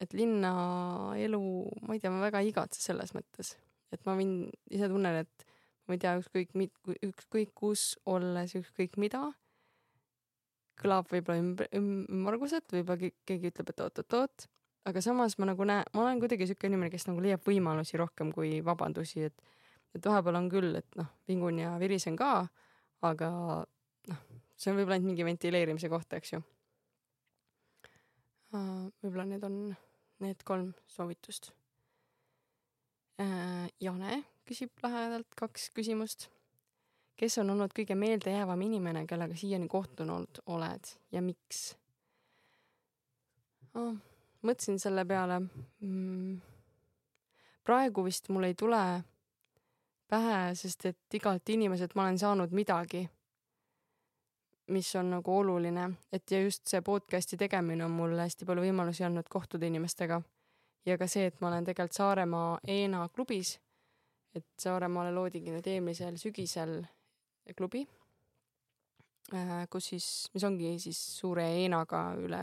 [0.00, 1.40] et linnaelu,
[1.86, 3.54] ma ei tea, ma väga ei igatse selles mõttes,
[3.94, 5.46] et ma võin, ise tunnen, et
[5.88, 6.52] ma ei tea, ükskõik
[7.06, 9.22] ükskõik kus olles ükskõik mida,
[10.76, 14.48] kõlab võib-olla ümber, ümmarguselt, võib-olla keegi ütleb, et oot-oot-oot,
[14.86, 18.32] aga samas ma nagu näen, ma olen kuidagi siuke inimene, kes nagu leiab võimalusi rohkem
[18.34, 19.54] kui vabandusi, et
[19.96, 22.44] et vahepeal on küll, et noh, vingun ja virisen ka,
[23.08, 23.30] aga
[24.10, 24.22] noh,
[24.52, 26.42] see on võib-olla ainult mingi ventileerimise koht, eks ju.
[28.52, 29.56] võib-olla need on
[30.24, 31.50] need kolm soovitust.
[33.20, 36.28] Äh, Jane küsib lähedalt kaks küsimust.
[37.16, 41.70] kes on olnud kõige meeldejäävam inimene, kellega siiani kohtunud oled ja miks
[43.72, 43.96] oh,?
[44.42, 46.40] Mõtlesin selle peale mm,.
[47.64, 48.82] praegu vist mul ei tule
[50.08, 53.06] pähe, sest et igalt inimeselt ma olen saanud midagi
[54.66, 59.04] mis on nagu oluline, et ja just see podcast'i tegemine on mulle hästi palju võimalusi
[59.06, 60.20] andnud kohtuda inimestega.
[60.86, 63.56] ja ka see, et ma olen tegelikult Saaremaa Eena klubis,
[64.34, 66.78] et Saaremaale loodigi nüüd eelmisel sügisel
[67.56, 67.82] klubi,
[69.34, 72.42] äh, kus siis, mis ongi siis suure Eenaga üle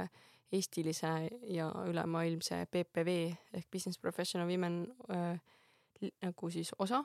[0.53, 1.11] eestilise
[1.49, 3.17] ja ülemaailmse PPV
[3.57, 5.41] ehk Business Professional Women äh,
[6.21, 7.03] nagu siis osa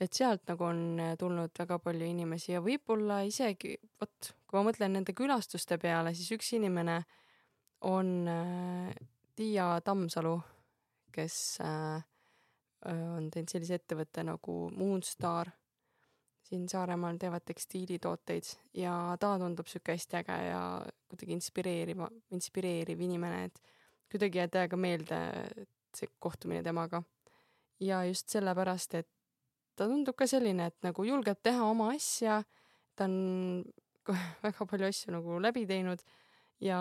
[0.00, 4.68] et sealt nagu on äh, tulnud väga palju inimesi ja võib-olla isegi, vot, kui ma
[4.68, 7.00] mõtlen nende külastuste peale, siis üks inimene
[7.90, 8.90] on äh,
[9.34, 10.34] Tiia Tammsalu,
[11.14, 12.02] kes äh,
[12.84, 15.50] on teinud sellise ettevõtte nagu Moonstar.
[16.54, 20.60] Siin Saaremaal teevad tekstiilitooteid ja ta tundub sihuke hästi äge ja
[21.10, 23.60] kuidagi inspireeriv, inspireeriv inimene, et
[24.12, 25.20] kuidagi jääb täiega meelde
[25.94, 27.02] see kohtumine temaga.
[27.80, 29.08] ja just sellepärast, et
[29.76, 32.42] ta tundub ka selline, et nagu julgeb teha oma asja,
[32.96, 33.64] ta on
[34.44, 36.02] väga palju asju nagu läbi teinud
[36.62, 36.78] ja,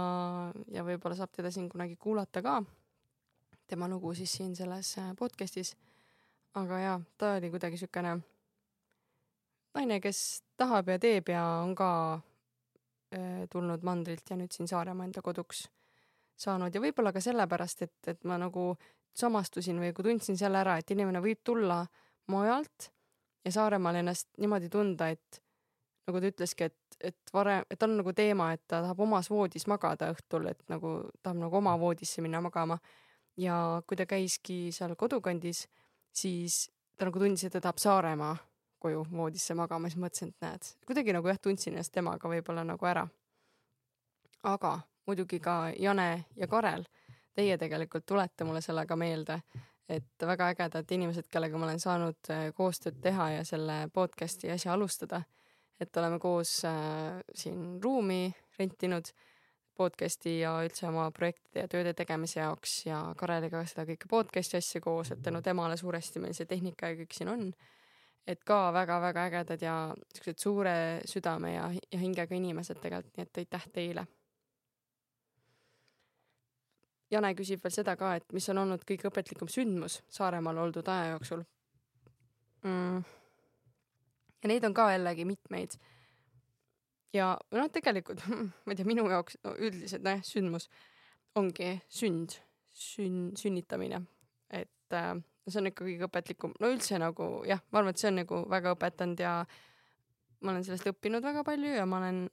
[0.69, 2.59] ja võib-olla saab teda siin kunagi kuulata ka,
[3.67, 5.73] tema lugu siis siin selles podcast'is.
[6.53, 8.19] aga jaa, ta oli kuidagi siukene
[9.73, 11.91] naine, kes tahab ja teeb ja on ka
[13.15, 15.65] äh, tulnud mandrilt ja nüüd siin Saaremaa enda koduks
[16.39, 18.73] saanud ja võib-olla ka sellepärast, et, et ma nagu
[19.17, 21.83] samastusin või kui tundsin selle ära, et inimene võib tulla
[22.33, 22.89] mujalt
[23.45, 25.41] ja Saaremaal ennast niimoodi tunda, et
[26.07, 29.67] nagu ta ütleski, et, et varem, et on nagu teema, et ta tahab omas voodis
[29.71, 32.79] magada õhtul, et nagu tahab nagu oma voodisse minna magama.
[33.37, 35.67] ja kui ta käiski seal kodukandis,
[36.13, 38.35] siis ta nagu tundis, et ta tahab Saaremaa
[38.83, 42.89] koju voodisse magama, siis mõtlesin, et näed, kuidagi nagu jah, tundsin ennast temaga võib-olla nagu
[42.89, 43.07] ära.
[44.43, 46.83] aga muidugi ka Jane ja Karel,
[47.35, 49.39] teie tegelikult tulete mulle sellega meelde,
[49.89, 54.73] et väga ägedad inimesed, kellega ma olen saanud äh, koostööd teha ja selle podcast'i asja
[54.73, 55.23] alustada.
[55.79, 59.09] et oleme koos äh, siin ruumi rentinud
[59.75, 64.81] podcast'i ja üldse oma projektide ja tööde tegemise jaoks ja Kareliga seda kõike podcast'i asja
[64.81, 67.47] koos, et tänu temale suuresti meil see tehnika ja kõik siin on.
[68.27, 69.77] Et ka väga-väga ägedad ja
[70.15, 74.05] siuksed suure südame ja, ja hingega inimesed tegelikult, nii et aitäh teile.
[77.11, 81.11] Jane küsib veel seda ka, et mis on olnud kõige õpetlikum sündmus Saaremaal oldud aja
[81.11, 81.43] jooksul.
[82.63, 83.03] Mm..
[84.39, 85.75] ja neid on ka jällegi mitmeid.
[87.13, 88.23] Ja noh, tegelikult
[88.63, 90.69] ma ei tea, minu jaoks no, üldiselt nojah, sündmus
[91.35, 92.37] ongi sünd,
[92.71, 93.99] sünn, sünnitamine,
[94.49, 95.11] et äh,
[95.51, 98.41] see on ikka kõige õpetlikum, no üldse nagu jah, ma arvan, et see on nagu
[98.51, 99.33] väga õpetanud ja
[100.43, 102.25] ma olen sellest õppinud väga palju ja ma olen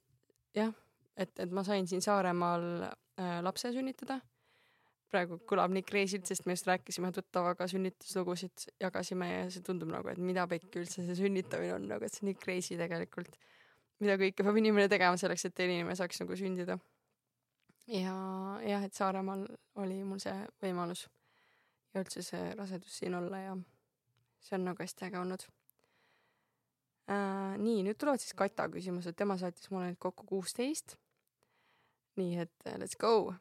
[0.55, 0.73] jah,
[1.15, 4.21] et, et ma sain siin Saaremaal äh, lapse sünnitada.
[5.11, 10.07] praegu kõlab nii crazy'lt, sest me just rääkisime tuttavaga sünnituslugusid, jagasime ja see tundub nagu,
[10.07, 13.35] et mida pekki üldse see sünnitamine on, nagu et see on nii crazy tegelikult
[14.01, 16.77] mida kõike peab inimene tegema selleks, et teine inimene saaks nagu sündida.
[17.91, 18.15] ja
[18.65, 19.45] jah, et Saaremaal
[19.83, 21.05] oli mul see võimalus
[21.93, 23.55] ja üldse see rasedus siin olla ja
[24.41, 25.45] see on nagu hästi äge olnud
[27.11, 27.57] äh,.
[27.61, 30.97] nii, nüüd tulevad siis Kata küsimused, tema saatis mulle nüüd kokku kuusteist.
[32.19, 33.33] nii et uh, let's go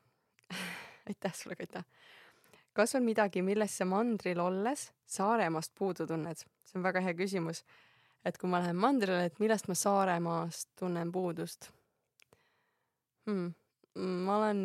[1.08, 1.84] aitäh sulle, Kata.
[2.72, 6.46] kas on midagi, millest sa mandril olles Saaremaast puudu tunned?
[6.64, 7.64] see on väga hea küsimus
[8.24, 11.70] et kui ma lähen mandrile, et millest ma Saaremaast tunnen puudust
[13.26, 13.52] hmm.?
[14.26, 14.62] ma olen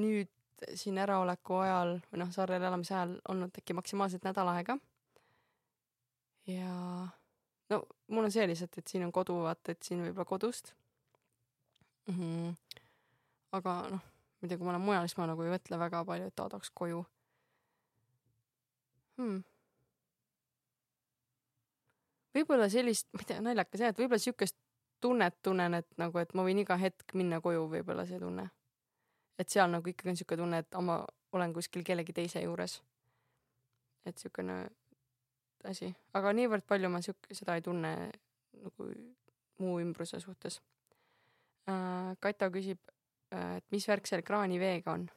[0.00, 0.30] nüüd
[0.74, 4.78] siin äraoleku ajal või noh, saarel elamise ajal olnud äkki maksimaalselt nädal aega.
[6.46, 6.74] ja
[7.70, 10.72] no mul on see lihtsalt, et siin on kodu, vaata, et siin võib-olla kodust
[12.08, 12.14] mm.
[12.14, 12.80] -hmm.
[13.60, 16.04] aga noh, ma ei tea, kui ma olen mujal, siis ma nagu ei mõtle väga
[16.04, 17.04] palju, et aa, tahaks koju
[19.18, 19.44] hmm
[22.38, 24.56] võib-olla sellist, ma ei tea, naljakas jah, et võib-olla siukest
[25.02, 28.48] tunnet tunnen, et nagu, et ma võin iga hetk minna koju, võib-olla see tunne.
[29.38, 30.98] Et seal nagu ikkagi on siuke tunne, et ma
[31.32, 32.80] olen kuskil kellegi teise juures.
[34.06, 34.62] et siukene
[35.68, 37.92] asi, aga niivõrd palju ma siuk-, seda ei tunne
[38.62, 38.90] nagu
[39.58, 40.60] muu ümbruse suhtes
[41.68, 42.14] äh,.
[42.20, 42.80] Kata küsib,
[43.34, 45.08] äh, et mis värk seal kraaniveega on.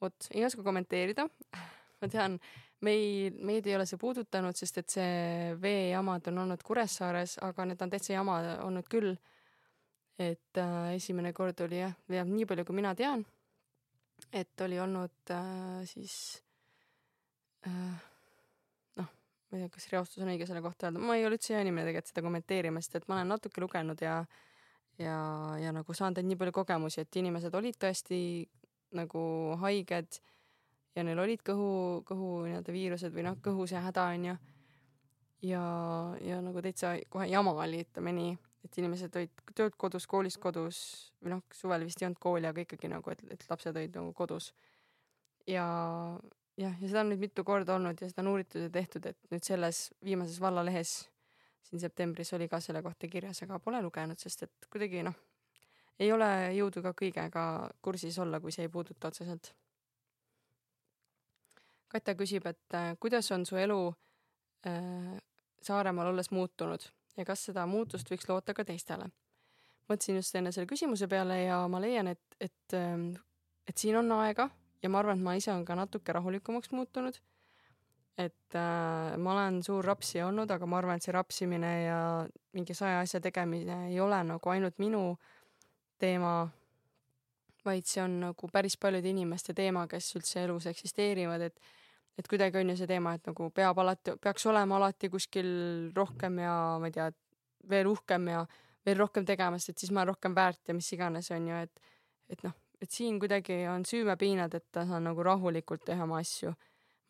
[0.00, 1.26] vot, ei oska kommenteerida
[2.04, 2.38] ma tean,
[2.84, 7.82] meil, meid ei ole see puudutanud, sest et see veejamad on olnud Kuressaares, aga need
[7.84, 9.14] on täitsa jama olnud küll.
[10.18, 13.24] Et äh, esimene kord oli jah, jah, nii palju kui mina tean,
[14.32, 16.16] et oli olnud äh, siis
[17.66, 18.00] äh,
[19.00, 21.56] noh, ma ei tea, kas reostus on õige selle kohta öelda, ma ei ole üldse
[21.56, 24.22] hea inimene tegelikult seda kommenteerima, sest et ma olen natuke lugenud ja
[24.98, 25.16] ja,
[25.58, 28.20] ja nagu saanud nii palju kogemusi, et inimesed olid tõesti
[28.94, 29.20] nagu
[29.62, 30.20] haiged
[30.94, 34.36] ja neil olid kõhu, kõhu nii-öelda viirused või noh, kõhu see häda onju.
[35.44, 35.62] ja,
[36.22, 40.78] ja nagu täitsa kohe jama oli, ütleme nii, et inimesed olid töölt kodus, koolist kodus
[41.22, 44.12] või noh, suvel vist ei olnud kooli, aga ikkagi nagu, et, et lapsed olid nagu
[44.16, 44.52] kodus.
[45.46, 45.66] ja
[46.56, 49.30] jah, ja seda on nüüd mitu korda olnud ja seda on uuritud ja tehtud, et
[49.34, 50.94] nüüd selles viimases vallalehes
[51.64, 55.16] siin septembris oli ka selle kohta kirjas, aga pole lugenud, sest et kuidagi noh,
[56.00, 57.44] ei ole jõudu ka kõigega
[57.84, 59.54] kursis olla, kui see ei puuduta otseselt
[61.94, 63.78] Katja küsib, et äh, kuidas on su elu
[64.66, 65.14] äh,
[65.62, 66.82] Saaremaal olles muutunud
[67.16, 69.10] ja kas seda muutust võiks loota ka teistele?
[69.88, 73.10] mõtlesin just enne selle küsimuse peale ja ma leian, et, et, ähm,
[73.68, 74.48] et siin on aega
[74.82, 77.20] ja ma arvan, et ma ise olen ka natuke rahulikumaks muutunud.
[78.18, 82.00] et äh, ma olen suur rapsija olnud, aga ma arvan, et see rapsimine ja
[82.54, 85.16] mingi saja asja tegemine ei ole nagu ainult minu
[85.98, 86.46] teema,
[87.66, 91.58] vaid see on nagu päris paljude inimeste teema, kes üldse elus eksisteerivad, et
[92.18, 95.48] et kuidagi on ju see teema, et nagu peab alati, peaks olema alati kuskil
[95.96, 97.08] rohkem ja ma ei tea,
[97.70, 98.44] veel uhkem ja
[98.86, 101.62] veel rohkem tegema, sest et siis ma olen rohkem väärt ja mis iganes, on ju,
[101.66, 101.90] et
[102.32, 106.54] et noh, et siin kuidagi on süümepiinad, et ta saan nagu rahulikult teha oma asju.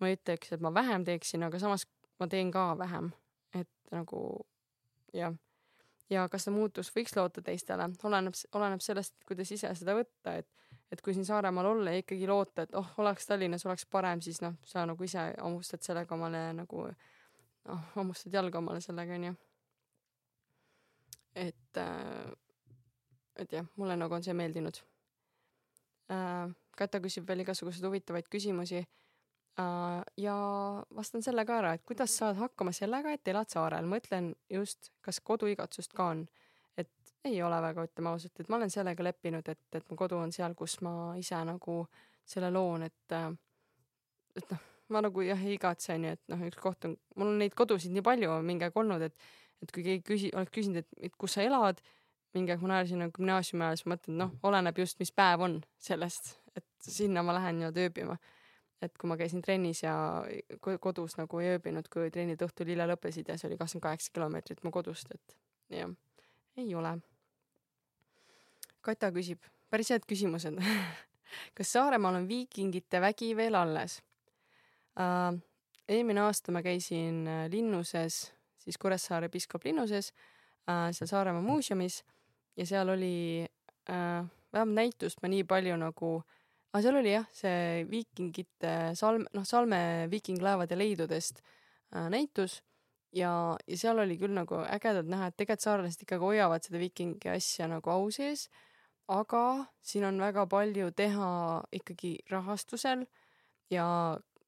[0.00, 1.86] ma ei ütleks, et ma vähem teeksin, aga samas
[2.18, 3.12] ma teen ka vähem,
[3.54, 4.20] et nagu
[5.14, 5.34] jah.
[6.10, 10.48] ja kas see muutus võiks loota teistele, oleneb, oleneb sellest, kuidas ise seda võtta, et
[10.94, 14.40] et kui siin Saaremaal olla ja ikkagi loota, et oh, oleks Tallinnas, oleks parem, siis
[14.44, 19.34] noh, sa nagu ise hammustad sellega omale nagu noh, hammustad jalga omale sellega onju.
[21.34, 22.32] et äh,
[23.36, 24.82] et jah, mulle nagu on see meeldinud
[26.10, 26.52] äh,.
[26.74, 30.00] Kata küsib veel igasuguseid huvitavaid küsimusi äh,.
[30.18, 30.36] ja
[30.94, 35.20] vastan selle ka ära, et kuidas saad hakkama sellega, et elad saarel, mõtlen just, kas
[35.20, 36.26] koduigatsust ka on.
[36.78, 40.18] Et ei ole väga, ütleme ausalt, et ma olen sellega leppinud, et, et mu kodu
[40.20, 41.80] on seal, kus ma ise nagu
[42.28, 43.16] selle loon, et,
[44.36, 47.40] et noh, ma nagu jah ei igatse onju, et noh, üks koht on, mul on
[47.40, 49.28] neid kodusid nii palju mingi aeg olnud, et,
[49.64, 51.80] et kui keegi küsi-, oleks küsinud, et, et kus sa elad
[52.34, 55.60] mingi aeg ma naersin nagu gümnaasiumi ajal, siis mõtlen, noh, oleneb just, mis päev on
[55.80, 58.18] sellest, et sinna ma lähen nii-öelda ööbima.
[58.84, 59.94] et kui ma käisin trennis ja
[60.60, 64.60] kodus nagu ei ööbinud, kui trennid õhtul hilja lõppesid ja see oli kakskümmend kaheksa kilomeetrit
[64.66, 65.36] mu kodust, et
[65.72, 65.94] jah,
[66.56, 66.94] ei ole.
[68.84, 69.40] Kata küsib,
[69.70, 70.60] päris head küsimused
[71.56, 73.98] kas Saaremaal on viikingite vägi veel alles
[75.00, 75.34] uh,?
[75.88, 82.02] eelmine aasta ma käisin äh, linnuses, siis Kuressaare piiskop linnuses uh,, seal Saaremaa muuseumis
[82.56, 83.44] ja seal oli
[83.90, 86.12] äh, vähemalt näitust ma nii palju nagu,
[86.72, 89.80] aga seal oli jah, see viikingite salm, noh, salme
[90.12, 92.62] viikinglaevade leidudest äh, näitus
[93.14, 93.32] ja,
[93.66, 97.68] ja seal oli küll nagu ägedalt näha, et tegelikult saarlased ikkagi hoiavad seda viikingi asja
[97.70, 98.48] nagu au sees,
[99.12, 101.28] aga siin on väga palju teha
[101.80, 103.04] ikkagi rahastusel
[103.72, 103.86] ja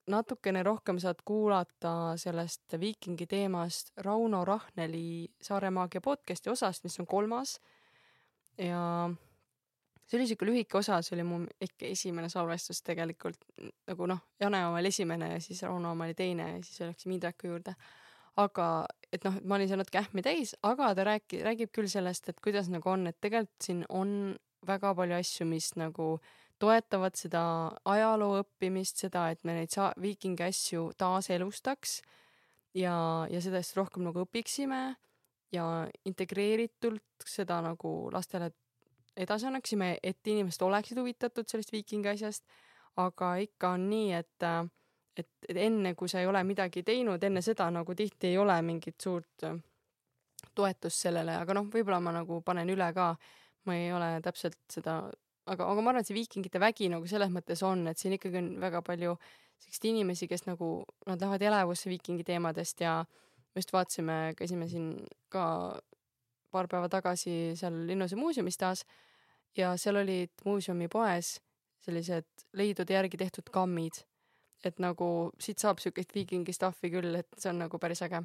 [0.07, 7.07] natukene rohkem saad kuulata sellest viikingi teemast Rauno Rahneli Saare maagia podcasti osast, mis on
[7.11, 7.59] kolmas
[8.59, 9.11] ja
[10.07, 13.43] see oli siuke lühike osa, see oli mu ikka esimene salvestus tegelikult
[13.91, 17.19] nagu noh, Jane oma oli esimene ja siis Rauno oma oli teine ja siis läksime
[17.19, 17.75] Indreku juurde.
[18.37, 22.29] Aga et noh, ma olin seal natuke ähmi täis, aga ta rääki-, räägib küll sellest,
[22.29, 24.11] et kuidas nagu on, et tegelikult siin on
[24.67, 26.17] väga palju asju, mis nagu
[26.61, 27.43] toetavad seda
[27.89, 32.01] ajaloo õppimist, seda, et me neid saa-, viikingi asju taaselustaks
[32.77, 32.97] ja,
[33.31, 34.81] ja seda siis rohkem nagu õpiksime
[35.55, 35.67] ja
[36.09, 38.51] integreeritult seda nagu lastele
[39.17, 42.45] edasi annaksime, et inimesed oleksid huvitatud sellest viikingi asjast.
[42.97, 44.45] aga ikka on nii, et,
[45.23, 48.57] et, et enne, kui sa ei ole midagi teinud, enne seda nagu tihti ei ole
[48.63, 49.47] mingit suurt
[50.57, 53.15] toetust sellele, aga noh, võib-olla ma nagu panen üle ka.
[53.67, 55.01] ma ei ole täpselt seda,
[55.51, 58.39] aga, aga ma arvan, et see viikingite vägi nagu selles mõttes on, et siin ikkagi
[58.39, 59.17] on väga palju
[59.59, 64.93] selliseid inimesi, kes nagu, nad lähevad elavusse viikingi teemadest ja me just vaatasime, käisime siin
[65.33, 65.47] ka
[66.55, 68.85] paar päeva tagasi seal Linnuse muuseumis taas
[69.57, 71.37] ja seal olid muuseumipoes
[71.87, 74.03] sellised leidude järgi tehtud kammid.
[74.69, 75.09] Et nagu
[75.43, 78.23] siit saab siukest viikingi stuff'i küll, et see on nagu päris äge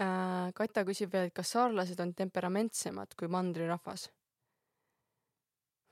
[0.00, 0.48] äh,.
[0.56, 4.08] Kata küsib veel, et kas saarlased on temperamentsemad kui mandrirahvas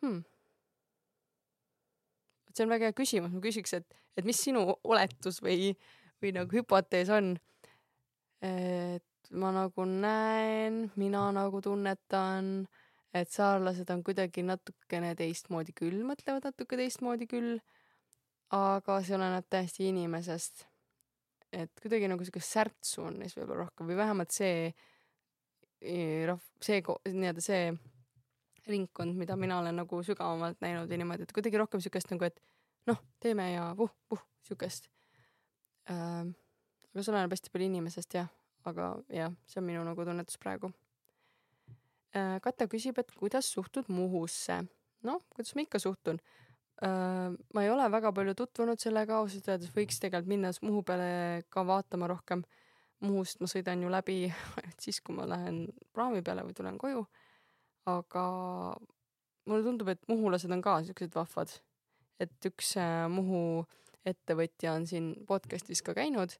[0.02, 0.24] hmm.?
[2.58, 5.70] see on väga hea küsimus, ma küsiks, et, et mis sinu oletus või,
[6.22, 7.36] või nagu hüpotees on.
[8.42, 12.68] et ma nagu näen, mina nagu tunnetan,
[13.14, 17.58] et saarlased on kuidagi natukene teistmoodi küll, mõtlevad natuke teistmoodi küll,
[18.56, 20.66] aga see oleneb täiesti inimesest.
[21.52, 24.72] et kuidagi nagu siukest särtsu on neis võib-olla rohkem või vähemalt see
[26.28, 27.70] rahv-, see nii-öelda see
[28.68, 32.42] ringkond, mida mina olen nagu sügavamalt näinud ja niimoodi, et kuidagi rohkem siukest nagu, et
[32.90, 34.90] noh, teeme ja vuh, vuh, siukest
[35.88, 36.26] äh,.
[36.92, 38.28] aga see oleneb hästi palju inimesest jah
[38.68, 40.70] aga jah, see on minu nagu tunnetus praegu.
[42.16, 44.62] Äh, Kata küsib, et kuidas suhtud Muhusse.
[45.06, 46.18] noh, kuidas ma ikka suhtun.
[46.18, 46.47] Äh,
[46.80, 51.64] ma ei ole väga palju tutvunud sellega, ausalt öeldes võiks tegelikult minna Muhu peale ka
[51.66, 52.44] vaatama rohkem.
[53.02, 54.20] Muhust ma sõidan ju läbi
[54.60, 55.64] ainult siis, kui ma lähen
[55.94, 57.06] praami peale või tulen koju.
[57.88, 58.22] aga
[59.48, 61.56] mulle tundub, et muhulased on ka siuksed vahvad.
[62.20, 63.64] et üks äh, Muhu
[64.06, 66.38] ettevõtja on siin podcast'is ka käinud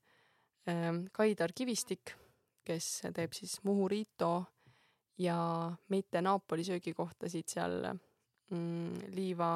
[0.69, 2.13] Ehm, Kaidar Kivistik,
[2.67, 4.33] kes teeb siis Muhu Rito
[5.19, 5.39] ja
[5.89, 9.53] Meite Napoli söögikohtasid seal mm, Liiva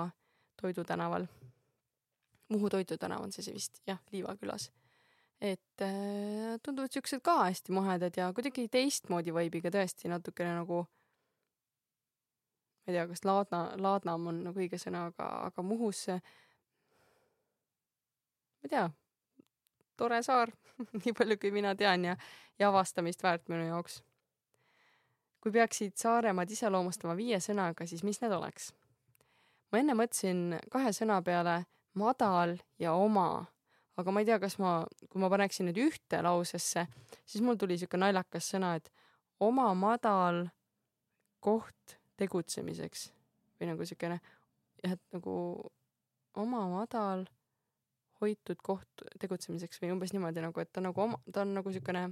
[0.63, 1.27] Toidu tänaval.
[2.53, 4.71] Muhu Toidu tänav on see see vist, jah, Liiva külas.
[5.43, 10.85] et äh, tunduvad siuksed ka hästi mahedad ja kuidagi teistmoodi vibe'iga tõesti natukene nagu
[12.83, 16.05] ma ei tea, kas laadna, laadnam on nagu õige sõna, aga, aga Muhus
[18.63, 18.87] ma ei tea,
[19.99, 20.51] tore saar
[21.03, 22.17] nii palju kui mina tean ja,
[22.59, 24.03] ja avastamist väärt minu jaoks.
[25.43, 28.73] kui peaksid Saaremaad iseloomustama viie sõnaga, siis mis need oleks?
[29.73, 31.63] Ma enne mõtlesin kahe sõna peale
[31.99, 33.45] madal ja oma,
[33.97, 36.87] aga ma ei tea, kas ma, kui ma paneksin need ühte lausesse,
[37.25, 38.93] siis mul tuli siuke naljakas sõna, et
[39.43, 40.47] oma madal
[41.43, 43.11] koht tegutsemiseks.
[43.59, 44.19] Või nagu siukene
[44.83, 45.35] jah, et nagu
[46.43, 47.27] oma madal
[48.23, 52.07] hoitud koht tegutsemiseks või umbes niimoodi nagu, et ta nagu oma, ta on nagu siukene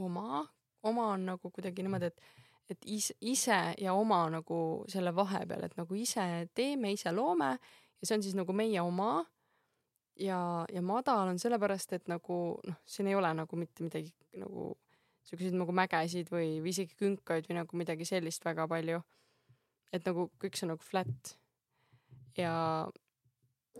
[0.00, 0.44] oma,
[0.82, 4.58] oma on nagu kuidagi niimoodi, et et is, ise ja oma nagu
[4.88, 6.24] selle vahepeal, et nagu ise
[6.56, 9.24] teeme, ise loome ja see on siis nagu meie oma.
[10.20, 14.72] ja, ja madal on sellepärast, et nagu noh, siin ei ole nagu mitte midagi nagu
[15.24, 19.00] siukseid nagu mägesid või, või isegi künkaid või nagu midagi sellist väga palju.
[19.92, 21.34] et nagu kõik see on nagu flat.
[22.36, 22.54] ja,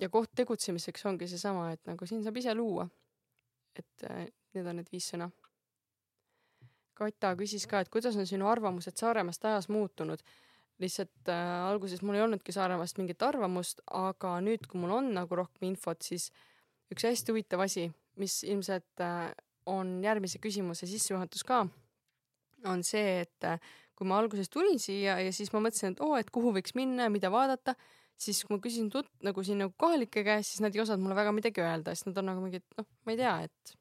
[0.01, 2.89] ja koht tegutsemiseks ongi seesama, et nagu siin saab ise luua.
[3.77, 5.31] et äh, need on need viis sõna
[6.95, 10.23] Kata küsis ka, et kuidas on sinu arvamused Saaremaast ajas muutunud.
[10.83, 15.37] lihtsalt äh, alguses mul ei olnudki Saaremaast mingit arvamust, aga nüüd, kui mul on nagu
[15.39, 16.33] rohkem infot, siis
[16.91, 17.87] üks hästi huvitav asi,
[18.19, 19.31] mis ilmselt äh,
[19.71, 21.61] on järgmise küsimuse sissejuhatus ka,
[22.67, 23.63] on see, et äh,
[23.95, 26.75] kui ma alguses tulin siia ja siis ma mõtlesin, et oo oh,, et kuhu võiks
[26.75, 27.77] minna ja mida vaadata,
[28.19, 31.19] siis kui ma küsisin tut-, nagu siin nagu kohalike käest, siis nad ei osanud mulle
[31.19, 33.75] väga midagi öelda, sest nad on nagu mingid, noh, ma ei tea, et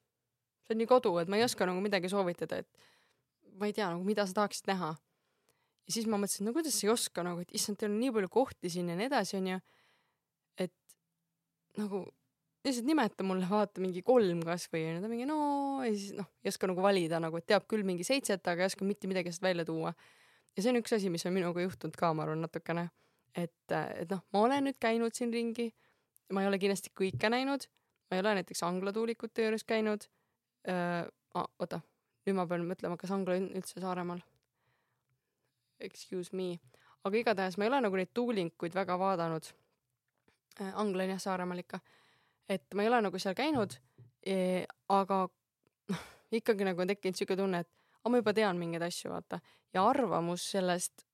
[0.64, 2.92] see on nii kodu, et ma ei oska nagu midagi soovitada, et
[3.60, 4.94] ma ei tea nagu, mida sa tahaksid näha.
[5.84, 8.14] ja siis ma mõtlesin, no kuidas sa ei oska nagu, et issand, teil on nii
[8.16, 9.60] palju kohti siin ja nii edasi, onju.
[10.64, 10.76] et
[11.80, 12.06] nagu
[12.64, 15.38] lihtsalt nimeta mulle, vaata mingi kolm kasvõi onju, ta mingi no
[15.84, 18.72] ja siis noh, ei oska nagu valida nagu, et teab küll mingi seitset, aga ei
[18.72, 19.94] oska mitte midagi sealt välja tuua.
[20.56, 22.90] ja see on üks asi, mis on minuga juhtunud ka, ma arvan, natukene.
[23.36, 25.72] et, et noh, ma olen nüüd käinud siin ringi,
[26.32, 27.68] ma ei ole kindlasti kõike näinud,
[28.08, 30.08] ma ei ole näiteks anglatuulikute juures käinud.
[31.34, 31.82] oota
[32.24, 34.22] nüüd ma pean mõtlema, kas Angla on üldse Saaremaal.
[35.84, 36.54] Excuse me,
[37.04, 39.50] aga igatahes ma ei ole nagu neid tuulinguid väga vaadanud.
[40.62, 41.80] Äh, Angla on jah Saaremaal ikka,
[42.50, 43.76] et ma ei ole nagu seal käinud
[44.26, 44.66] e,.
[44.90, 45.24] aga
[45.92, 46.06] noh,
[46.40, 49.42] ikkagi nagu on tekkinud siuke tunne, et aga ma juba tean mingeid asju, vaata
[49.74, 51.06] ja arvamus sellest,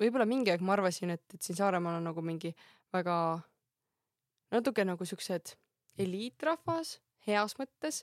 [0.00, 2.54] võib-olla mingi aeg ma arvasin, et, et siin Saaremaal on nagu mingi
[2.94, 3.16] väga
[4.54, 5.54] natuke nagu siuksed
[6.00, 6.96] eliitrahvas
[7.26, 8.02] heas mõttes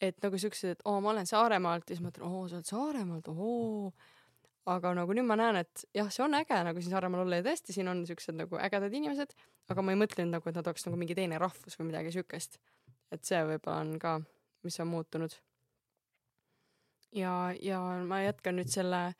[0.00, 2.68] et nagu siuksed, et oo, ma olen Saaremaalt ja siis ma mõtlen, oo, sa oled
[2.68, 3.92] Saaremaalt, ohoo.
[4.66, 7.44] aga nagu nüüd ma näen, et jah, see on äge nagu siin Saaremaal olla ja
[7.46, 9.36] tõesti, siin on siuksed nagu ägedad inimesed,
[9.70, 12.58] aga ma ei mõtlenud nagu, et nad oleks nagu mingi teine rahvus või midagi siukest.
[13.14, 14.16] et see võib-olla on ka,
[14.66, 15.36] mis on muutunud.
[17.14, 19.14] ja, ja ma jätkan nüüd selle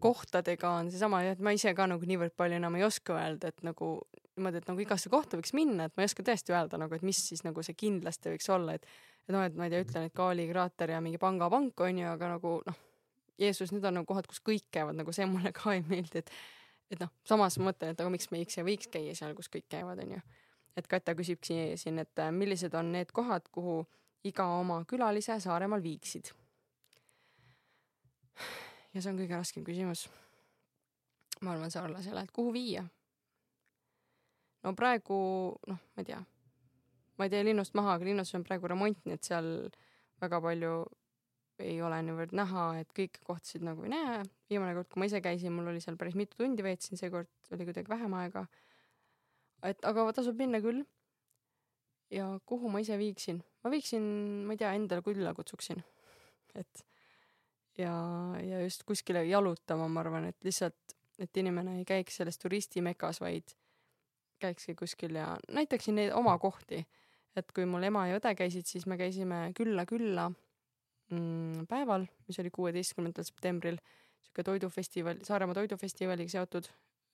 [0.00, 3.62] kohtadega on seesama, et ma ise ka nagu niivõrd palju enam ei oska öelda, et
[3.66, 3.90] nagu
[4.38, 7.04] niimoodi, et nagu igasse kohta võiks minna, et ma ei oska tõesti öelda nagu, et
[7.06, 8.86] mis siis nagu see kindlasti võiks olla, et
[9.28, 12.06] et noh, et ma ei tea, ütlen, et Kaali kraater ja mingi pangapank on ju,
[12.08, 12.78] aga nagu noh,
[13.38, 16.32] Jeesus, need on nagu kohad, kus kõik käivad, nagu see mulle ka ei meeldi, et
[16.88, 19.66] et noh, samas ma mõtlen, et aga miks me ei võiks käia seal, kus kõik
[19.68, 20.22] käivad, onju.
[20.80, 23.82] et Katja küsibki siin, et äh, millised on need kohad, kuhu
[24.24, 26.32] iga oma külalise Saaremaal viiksid.
[28.94, 30.08] ja see on kõige raskem küsimus.
[31.42, 32.86] ma arvan saarlasele, et kuhu viia.
[34.64, 35.20] no praegu
[35.68, 36.24] noh, ma ei tea
[37.18, 39.48] ma ei tee linnust maha, aga linnus on praegu remont, nii et seal
[40.22, 40.72] väga palju
[41.62, 44.20] ei ole niivõrd näha, et kõiki kohtasid nagu ei näe.
[44.50, 47.66] viimane kord, kui ma ise käisin, mul oli seal päris mitu tundi veetsin, seekord oli
[47.66, 48.46] kuidagi vähem aega.
[49.66, 50.84] et aga tasub minna küll.
[52.14, 53.42] ja kuhu ma ise viiksin?
[53.64, 54.04] ma viiksin,
[54.46, 55.82] ma ei tea, endale külla kutsuksin.
[56.54, 56.84] et
[57.78, 57.94] ja,
[58.42, 63.56] ja just kuskile jalutama, ma arvan, et lihtsalt, et inimene ei käiks selles turistimekas, vaid
[64.38, 66.84] käikski kuskil ja näitaksin neid oma kohti
[67.38, 70.28] et kui mul ema ja õde käisid, siis me käisime külla külla
[71.12, 73.78] mm, päeval, mis oli kuueteistkümnendal septembril,
[74.24, 76.68] sihuke toidufestival, Saaremaa toidufestivaliga seotud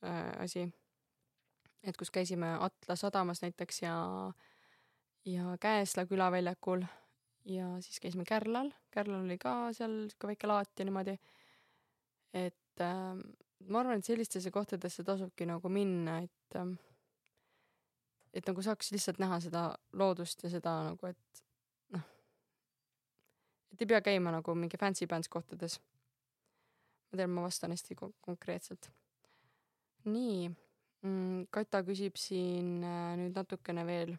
[0.05, 0.66] äh, asi.
[1.83, 3.97] et kus käisime Atla sadamas näiteks ja,
[5.29, 6.85] ja Käesla külaväljakul
[7.45, 11.18] ja siis käisime Kärlal, Kärlal oli ka seal sihuke väike laat ja niimoodi.
[12.35, 13.14] et äh,
[13.68, 16.72] ma arvan, et sellistesse kohtadesse tasubki nagu minna, et äh,
[18.35, 19.64] et nagu saaks lihtsalt näha seda
[19.95, 21.43] loodust ja seda nagu, et
[21.95, 22.05] noh,
[23.72, 25.78] et ei pea käima nagu mingi fancy pants kohtades.
[27.12, 28.91] ma tean, ma vastan hästi konkreetselt.
[30.05, 34.16] nii mm,, Kata küsib siin äh, nüüd natukene veel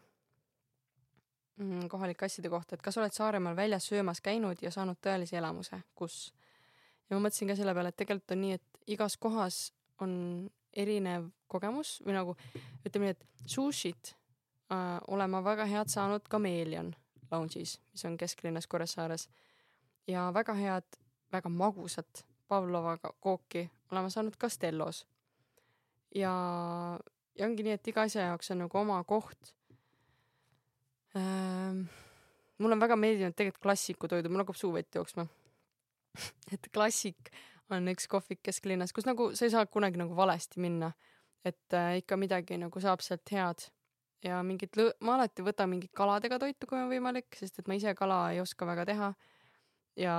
[1.57, 5.81] mm, kohalike asjade kohta, et kas oled Saaremaal väljas söömas käinud ja saanud tõelise elamuse,
[5.95, 6.33] kus?
[7.09, 9.59] ja ma mõtlesin ka selle peale, et tegelikult on nii, et igas kohas
[10.01, 10.13] on
[10.75, 12.35] erinev kogemus või nagu
[12.85, 14.13] ütleme nii, et sushit
[14.71, 16.93] äh, olen ma väga head saanud Kamelion
[17.31, 19.27] Lounge'is, mis on kesklinnas Kuressaares
[20.07, 20.99] ja väga head,
[21.33, 25.05] väga magusat Pavlova kooki olen ma saanud Castellos.
[26.15, 26.33] ja,
[27.35, 29.53] ja ongi nii, et iga asja jaoks on nagu oma koht
[31.17, 31.85] ähm,.
[32.57, 35.27] mulle on väga meeldinud tegelikult klassikutoidu, mul hakkab suu vett jooksma
[36.53, 37.31] et klassik
[37.73, 40.91] on üks kohvik kesklinnas, kus nagu sa ei saa kunagi nagu valesti minna
[41.45, 43.67] et äh, ikka midagi nagu saab sealt head
[44.25, 47.77] ja mingit lõ-, ma alati võtan mingit kaladega toitu, kui on võimalik, sest et ma
[47.77, 49.11] ise kala ei oska väga teha.
[50.01, 50.15] ja,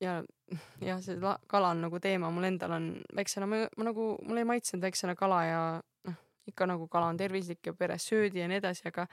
[0.00, 0.16] ja
[0.80, 4.44] jah, see la-, kala on nagu teema, mul endal on väiksena, ma, ma nagu, mulle
[4.44, 5.62] ei maitsenud väiksena kala ja
[6.08, 9.06] noh, ikka nagu kala on tervislik ja peres söödi ja nii edasi, aga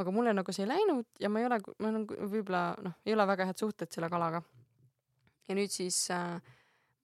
[0.00, 3.16] aga mulle nagu see ei läinud ja ma ei ole, ma nagu võib-olla noh, ei
[3.16, 4.42] ole väga head suhted selle kalaga.
[5.50, 6.38] Ja nüüd siis äh,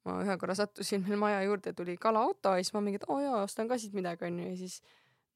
[0.07, 3.19] ma ühe korra sattusin meil maja juurde, tuli kalaauto ja siis ma mingi, et oo
[3.19, 4.79] oh, jaa, ostan ka siit midagi onju ja siis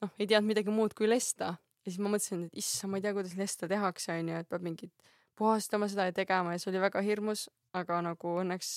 [0.03, 1.57] noh, ei teadnud midagi muud kui lesta.
[1.85, 4.65] ja siis ma mõtlesin, et issand, ma ei tea, kuidas lesta tehakse onju, et peab
[4.65, 6.53] mingit puhastama seda ja tegema.
[6.53, 8.75] Ja see oli väga hirmus, aga nagu õnneks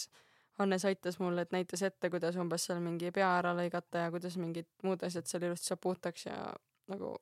[0.61, 4.36] Hannes aitas mul, et näitas ette, kuidas umbes seal mingi pea ära lõigata ja kuidas
[4.38, 6.36] mingid muud asjad seal ilusti saab puhtaks ja
[6.93, 7.15] nagu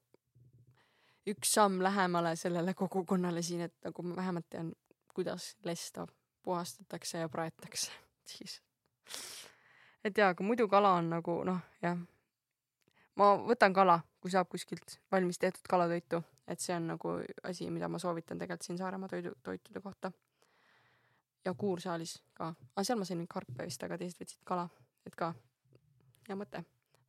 [1.31, 4.73] üks samm lähemale sellele kogukonnale siin, et nagu ma vähemalt tean,
[5.15, 6.03] kuidas lesta
[6.43, 7.91] puhastatakse ja praetakse
[8.31, 8.61] siis.
[10.03, 11.97] et jaa, aga muidu kala on nagu noh, jah.
[13.15, 17.89] ma võtan kala, kui saab kuskilt valmis tehtud kalatoitu, et see on nagu asi, mida
[17.89, 20.11] ma soovitan tegelikult siin Saaremaa toidu, toitude kohta.
[21.45, 24.69] ja Kuursaalis ka, aga seal ma sain karpe vist, aga teised võtsid kala,
[25.05, 25.33] et ka
[26.27, 26.63] hea mõte,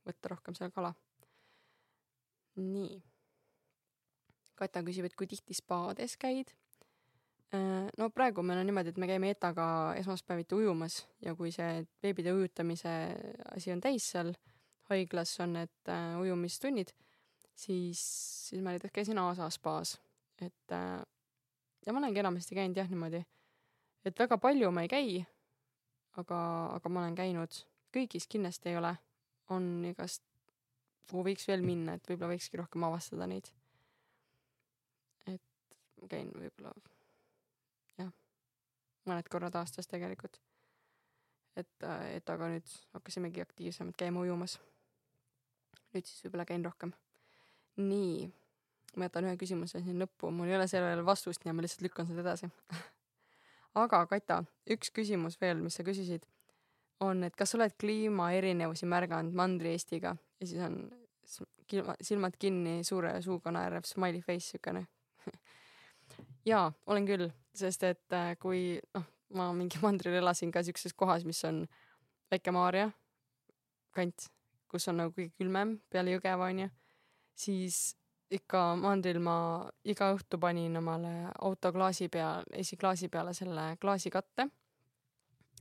[0.05, 0.93] võtta rohkem seal kala.
[2.55, 3.01] nii
[4.55, 6.53] Kata küsib, et kui tihti spaades käid.
[7.53, 9.65] Äh, no praegu meil on niimoodi, et me käime Etaga
[9.99, 12.93] esmaspäeviti ujumas ja kui see beebide ujutamise
[13.53, 14.31] asi on täis seal
[14.89, 16.89] haiglas on need äh, ujumistunnid,
[17.55, 18.01] siis,
[18.49, 19.99] siis ma näiteks käisin Aasa spaas,
[20.41, 21.03] et äh,
[21.85, 23.21] ja ma olengi enamasti käinud jah niimoodi,
[24.05, 25.19] et väga palju ma ei käi,
[26.17, 26.39] aga,
[26.79, 27.59] aga ma olen käinud,
[27.93, 28.95] kõigis kindlasti ei ole,
[29.53, 30.25] on igast,
[31.11, 33.51] kuhu võiks veel minna, et võib-olla võikski rohkem avastada neid.
[36.03, 36.73] Ma käin võib-olla
[39.09, 40.39] mõned korrad aastas tegelikult.
[41.55, 41.85] et,
[42.15, 44.59] et aga nüüd hakkasimegi aktiivsemalt käima ujumas.
[45.93, 46.93] nüüd siis võib-olla käin rohkem.
[47.77, 48.31] nii,
[48.97, 52.07] ma jätan ühe küsimuse siin lõppu, mul ei ole sellele vastust ja ma lihtsalt lükkan
[52.07, 52.49] seda edasi
[53.83, 56.25] aga Kata, üks küsimus veel, mis sa küsisid,
[57.03, 60.83] on, et kas sa oled kliimaerinevusi märganud Mandri-Eestiga ja siis on
[62.03, 64.85] silmad kinni, suure suuga naerev smiley face siukene
[66.45, 71.25] jaa, olen küll, sest et äh, kui noh, ma mingi mandril elasin ka siukses kohas,
[71.25, 71.63] mis on
[72.31, 72.89] Väike-Maarja
[73.93, 74.29] kant,
[74.71, 76.69] kus on nagu kõige külmem peale Jõgeva onju,
[77.37, 77.93] siis
[78.33, 79.35] ikka mandril ma
[79.85, 81.11] iga õhtu panin omale
[81.45, 84.47] auto klaasi peal, esiklaasi peale selle klaasikatte.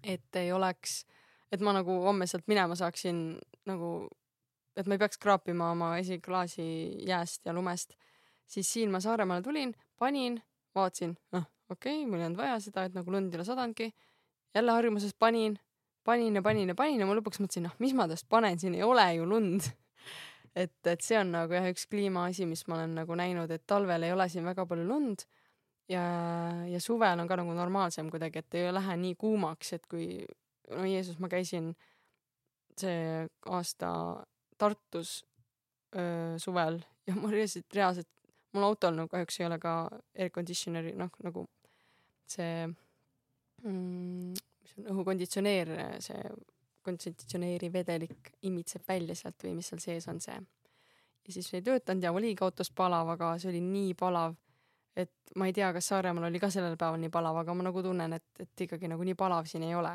[0.03, 1.05] et ei oleks,
[1.53, 4.09] et ma nagu homme sealt minema saaksin nagu,
[4.77, 6.65] et ma ei peaks kraapima oma esiklaasi
[7.07, 7.95] jääst ja lumest.
[8.47, 10.43] siis siin ma Saaremaale tulin, panin
[10.75, 13.93] vaatasin, noh, okei okay,, mul ei olnud vaja seda, et nagu lund ei ole sadanudki.
[14.55, 15.59] jälle harjumuses panin,
[16.05, 18.75] panin ja panin ja panin ja ma lõpuks mõtlesin, noh, mis ma tast panen, siin
[18.75, 19.69] ei ole ju lund
[20.63, 24.05] et, et see on nagu jah, üks kliimaasi, mis ma olen nagu näinud, et talvel
[24.07, 25.25] ei ole siin väga palju lund
[25.91, 26.05] ja,
[26.69, 30.23] ja suvel on ka nagu normaalsem kuidagi, et ei lähe nii kuumaks, et kui,
[30.71, 31.73] no Jeesus, ma käisin
[32.79, 33.93] see aasta
[34.59, 35.23] Tartus
[35.97, 38.09] öö, suvel ja ma reaalselt, reaalselt
[38.53, 39.75] mul autol nagu kahjuks ei ole ka
[40.19, 41.47] air conditioner'i, noh nagu
[42.29, 44.33] see mm,,
[44.63, 45.73] mis on õhukonditsioneer,
[46.05, 46.23] see
[46.83, 50.39] konditsioneeri vedelik imitseb välja sealt või mis seal sees on see.
[51.27, 54.35] ja siis ei töötanud ja oligi autos palav, aga see oli nii palav,
[54.97, 57.83] et ma ei tea, kas Saaremaal oli ka sellel päeval nii palav, aga ma nagu
[57.83, 59.95] tunnen, et, et ikkagi nagu nii palav siin ei ole.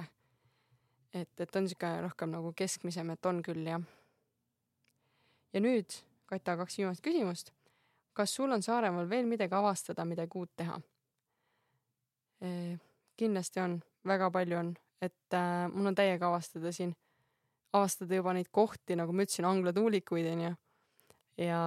[1.14, 3.84] et, et on siuke rohkem nagu keskmisem, et on küll jah.
[5.54, 7.54] ja nüüd Kata kaks viimast küsimust
[8.18, 10.80] kas sul on Saaremaal veel midagi avastada, midagi uut teha?
[13.18, 14.68] kindlasti on, väga palju on,
[15.02, 16.92] et äh, mul on täiega avastada siin,
[17.74, 20.52] avastada juba neid kohti, nagu ma ütlesin, Angla tuulikuid onju.
[21.42, 21.62] ja,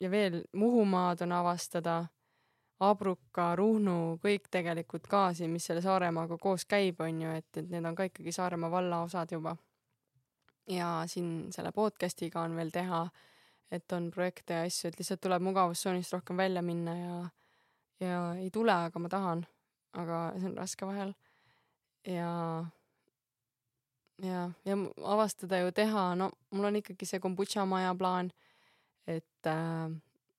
[0.00, 2.00] ja veel Muhumaad on avastada,
[2.82, 7.86] Abruka, Ruhnu, kõik tegelikult ka siin, mis selle Saaremaaga koos käib, onju, et, et need
[7.86, 9.54] on ka ikkagi Saaremaa valla osad juba.
[10.66, 13.22] ja siin selle podcast'iga on veel teha äh,
[13.70, 17.18] et on projekte ja asju, et lihtsalt tuleb mugavustsoonist rohkem välja minna ja,
[18.00, 19.44] ja ei tule, aga ma tahan.
[19.94, 21.12] aga see on raske vahel.
[22.06, 22.30] ja,
[24.22, 28.32] ja, ja avastada ju teha, no mul on ikkagi see kombutša maja plaan,
[29.06, 29.90] et äh,,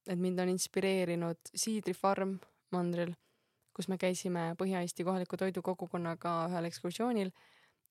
[0.07, 2.37] et mind on inspireerinud siidrifarm
[2.75, 3.15] mandril,
[3.73, 7.31] kus me käisime Põhja-Eesti kohaliku toidukogukonnaga ühel ekskursioonil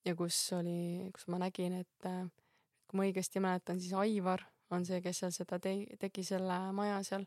[0.06, 2.22] ja kus oli, kus ma nägin, et äh,
[2.86, 7.02] kui ma õigesti mäletan, siis Aivar on see, kes seal seda te-, tegi selle maja
[7.02, 7.26] seal.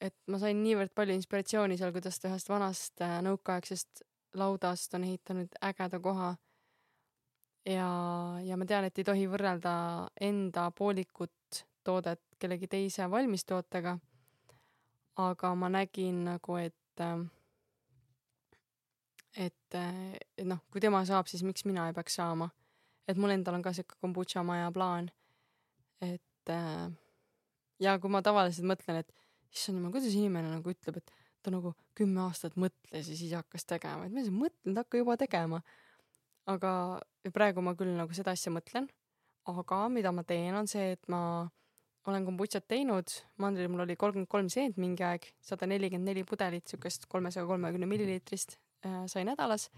[0.00, 5.04] et ma sain niivõrd palju inspiratsiooni seal, kuidas ta ühest vanast äh, nõukaaegsest laudast on
[5.04, 6.36] ehitanud ägeda koha.
[7.66, 7.88] ja,
[8.44, 9.72] ja ma tean, et ei tohi võrrelda
[10.20, 13.98] enda poolikut toodet kellegi teise valmistootega.
[15.16, 17.02] aga ma nägin nagu, et,
[19.36, 22.50] et, et noh, kui tema saab, siis miks mina ei peaks saama.
[23.08, 25.10] et mul endal on ka sihuke kombutša maja plaan.
[26.00, 26.22] et
[27.82, 29.12] ja kui ma tavaliselt mõtlen, et
[29.54, 33.66] issand jumal, kuidas inimene nagu ütleb, et ta nagu kümme aastat mõtles ja siis hakkas
[33.68, 35.62] tegema, et ma ei mõtlenud, hakka juba tegema.
[36.48, 36.70] aga
[37.36, 38.86] praegu ma küll nagu seda asja mõtlen,
[39.52, 41.20] aga mida ma teen, on see, et ma
[42.08, 46.70] olen kombutšat teinud, mandril mul oli kolmkümmend kolm seent mingi aeg, sada nelikümmend neli pudelit
[46.70, 49.68] siukest kolmesaja kolmekümne milliliitrist äh, sai nädalas.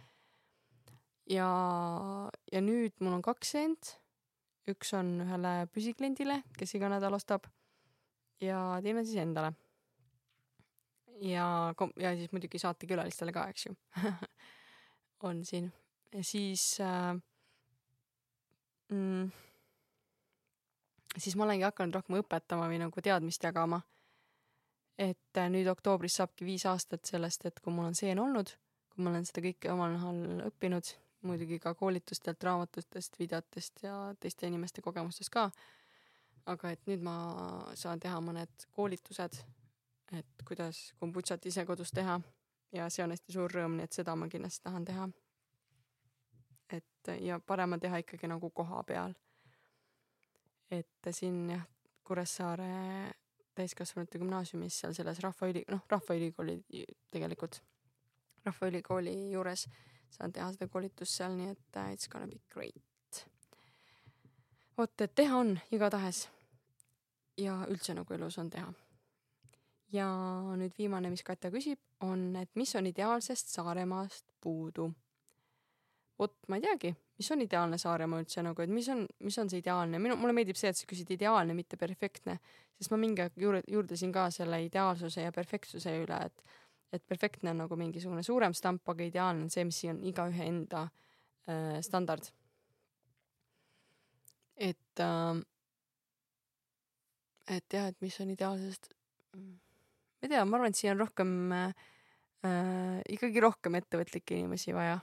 [1.30, 1.48] ja,
[2.52, 3.96] ja nüüd mul on kaks seent,
[4.68, 7.48] üks on ühele püsikliendile, kes iga nädal ostab
[8.40, 9.54] ja teine siis endale
[11.20, 13.74] ja, ja siis muidugi saatekülalistele ka, eks ju
[15.28, 15.72] on siin.
[16.22, 17.14] siis äh,
[18.88, 19.30] mm,
[21.16, 23.82] siis ma olengi hakanud rohkem õpetama või nagu teadmist jagama.
[24.98, 28.52] et äh, nüüd oktoobris saabki viis aastat sellest, et kui mul on seen olnud,
[28.92, 30.92] kui ma olen seda kõike omal nahal õppinud,
[31.22, 35.50] muidugi ka koolitustelt, raamatutest, videotest ja teiste inimeste kogemustest ka.
[36.46, 37.16] aga et nüüd ma
[37.76, 39.36] saan teha mõned koolitused
[40.12, 42.20] et kuidas kombutšat ise kodus teha
[42.72, 45.08] ja see on hästi suur rõõm, nii et seda ma kindlasti tahan teha.
[46.70, 49.14] et ja parem on teha ikkagi nagu koha peal.
[50.70, 51.66] et siin jah,
[52.10, 53.12] Kuressaare
[53.54, 56.56] täiskasvanute gümnaasiumis seal selles Rahvaüli-, noh, Rahvaülikooli
[57.10, 57.60] tegelikult,
[58.44, 59.68] Rahvaülikooli juures
[60.10, 63.24] saan teha seda koolitust seal, nii et uh, it's gonna be great.
[64.78, 66.28] vot, et teha on igatahes.
[67.38, 68.72] ja üldse nagu elus on teha
[69.92, 70.08] ja
[70.56, 74.90] nüüd viimane, mis Katja küsib, on, et mis on ideaalsest Saaremaast puudu?
[76.20, 79.48] vot ma ei teagi, mis on ideaalne Saaremaa üldse nagu, et mis on, mis on
[79.48, 82.34] see ideaalne, minu, mulle meeldib see, et sa küsid ideaalne, mitte perfektne,
[82.76, 86.44] sest ma mingi aeg juurde, juurdlesin ka selle ideaalsuse ja perfektsuse üle, et
[86.92, 90.88] et perfektne on nagu mingisugune suurem stamp, aga ideaalne on see, mis on igaühe enda
[91.46, 92.32] äh, standard.
[94.56, 95.42] et äh,
[97.50, 98.92] et jah, et mis on ideaalsest
[100.20, 101.86] ma ei tea, ma arvan, et siia on rohkem äh,
[102.44, 105.00] äh, ikkagi rohkem ettevõtlikke inimesi vaja.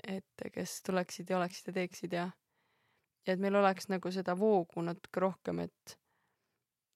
[0.00, 2.22] et kes tuleksid ja oleksid ja teeksid ja,
[3.26, 5.99] ja et meil oleks nagu seda voogu natuke rohkem, et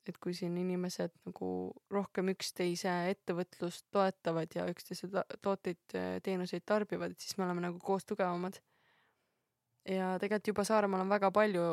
[0.08, 1.48] et kui siin inimesed nagu
[1.92, 5.08] rohkem üksteise ettevõtlust toetavad ja üksteise
[5.42, 8.60] tooteid, teenuseid tarbivad, et siis me oleme nagu koos tugevamad.
[9.88, 11.64] ja tegelikult juba Saaremaal on väga palju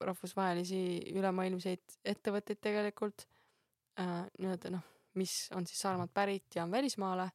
[0.00, 3.28] rahvusvahelisi ülemaailmseid ettevõtteid tegelikult
[4.00, 4.26] äh,.
[4.38, 7.30] nii-öelda noh mis on siis Saaremaalt pärit ja on välismaale,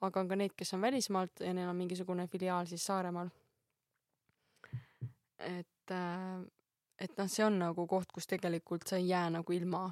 [0.00, 3.30] aga on ka neid, kes on välismaalt ja neil on mingisugune filiaal siis Saaremaal.
[5.38, 6.46] et, äh,
[6.98, 9.84] et noh, see on nagu koht, kus tegelikult sa ei jää nagu ilma.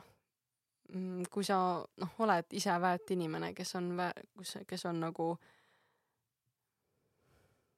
[0.93, 5.29] Mm, kui sa noh, oled ise väärt inimene, kes on vä-, kus, kes on nagu,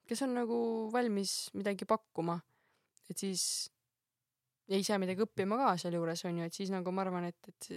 [0.09, 0.59] kes on nagu
[0.93, 2.37] valmis midagi pakkuma,
[3.09, 3.45] et siis
[4.71, 7.71] ja ise midagi õppima ka sealjuures on ju, et siis nagu ma arvan, et, et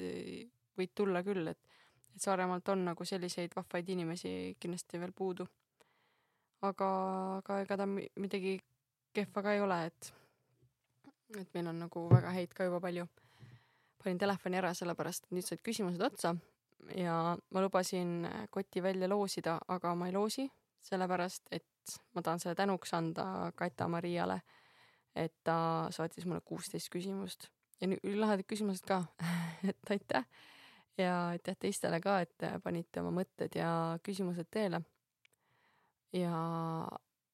[0.80, 1.80] võid tulla küll, et,
[2.16, 5.48] et Saaremaalt on nagu selliseid vahvaid inimesi kindlasti veel puudu.
[6.66, 6.88] aga,
[7.38, 8.56] aga ega ta midagi
[9.14, 10.14] kehva ka ei ole, et,
[11.36, 13.08] et meil on nagu väga häid ka juba palju.
[14.04, 16.36] panin telefoni ära, sellepärast et nüüd said küsimused otsa
[16.96, 20.48] ja ma lubasin koti välja loosida, aga ma ei loosi,
[20.82, 24.42] sellepärast et ma tahan selle tänuks anda Kata-Mariale,
[25.16, 27.50] et ta saatis mulle kuusteist küsimust
[27.82, 29.04] ja ülilahedad küsimused ka
[29.70, 30.26] et aitäh
[30.98, 33.70] ja aitäh teistele ka, et panite oma mõtted ja
[34.04, 34.82] küsimused teele.
[36.14, 36.34] ja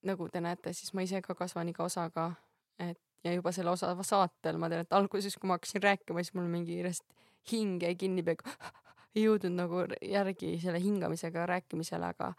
[0.04, 2.32] nagu te näete, siis ma ise ka kasvan iga osaga,
[2.80, 6.34] et ja juba selle osa saatel ma tean, et alguses, kui ma hakkasin rääkima, siis
[6.38, 7.06] mul mingi järjest
[7.52, 8.50] hing jäi kinni peaaegu,
[9.16, 12.34] ei jõudnud nagu järgi selle hingamisega rääkimisele, aga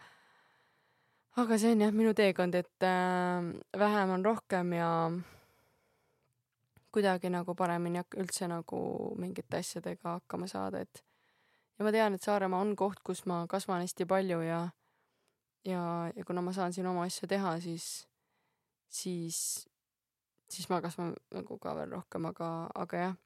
[1.41, 4.91] aga see on jah minu teekond, et äh, vähem on rohkem ja
[6.95, 8.79] kuidagi nagu paremini üldse nagu
[9.19, 11.03] mingite asjadega hakkama saada, et
[11.79, 14.65] ja ma tean, et Saaremaa on koht, kus ma kasvan hästi palju ja
[15.65, 18.07] ja, ja kuna ma saan siin oma asja teha, siis,
[18.89, 19.39] siis,
[20.51, 23.17] siis ma kasvan nagu ka veel rohkem, aga, aga jah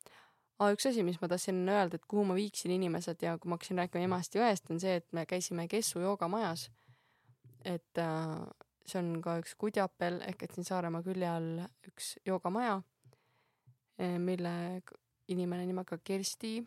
[0.59, 0.73] ah,.
[0.75, 3.83] üks asi, mis ma tahtsin öelda, et kuhu ma viiksin inimesed ja kui ma hakkasin
[3.83, 6.69] rääkima emast ja õest, on see, et me käisime Kessu joogamajas.
[7.65, 8.39] et äh,
[8.87, 12.81] see on ka üks Kudjapel ehk et siin Saaremaa külje all üks joogamaja,
[13.99, 14.83] eh, mille
[15.29, 16.59] inimene nimega Kersti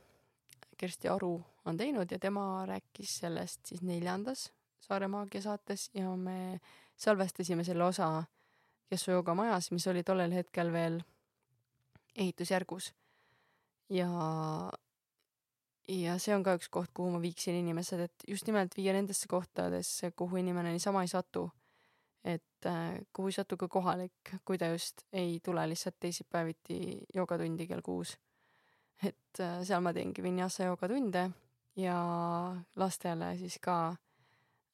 [0.82, 1.36] Kersti Aru
[1.66, 4.50] on teinud ja tema rääkis sellest siis neljandas
[4.82, 6.60] Saare Maagia saates ja me
[6.98, 8.24] salvestasime selle osa
[8.92, 10.98] Kessu joogamajas, mis oli tollel hetkel veel
[12.16, 12.94] ehitusjärgus.
[13.90, 14.10] ja,
[15.88, 19.30] ja see on ka üks koht, kuhu ma viiksin inimesed, et just nimelt viia nendesse
[19.32, 21.50] kohtadesse, kuhu inimene niisama ei satu.
[22.24, 27.68] et äh, kuhu ei satu ka kohalik, kui ta just ei tule lihtsalt teisipäeviti joogatundi
[27.68, 28.18] kell kuus.
[29.04, 31.30] et äh, seal ma teengi vinyasa joogatunde
[31.76, 31.96] ja
[32.76, 33.96] lastele siis ka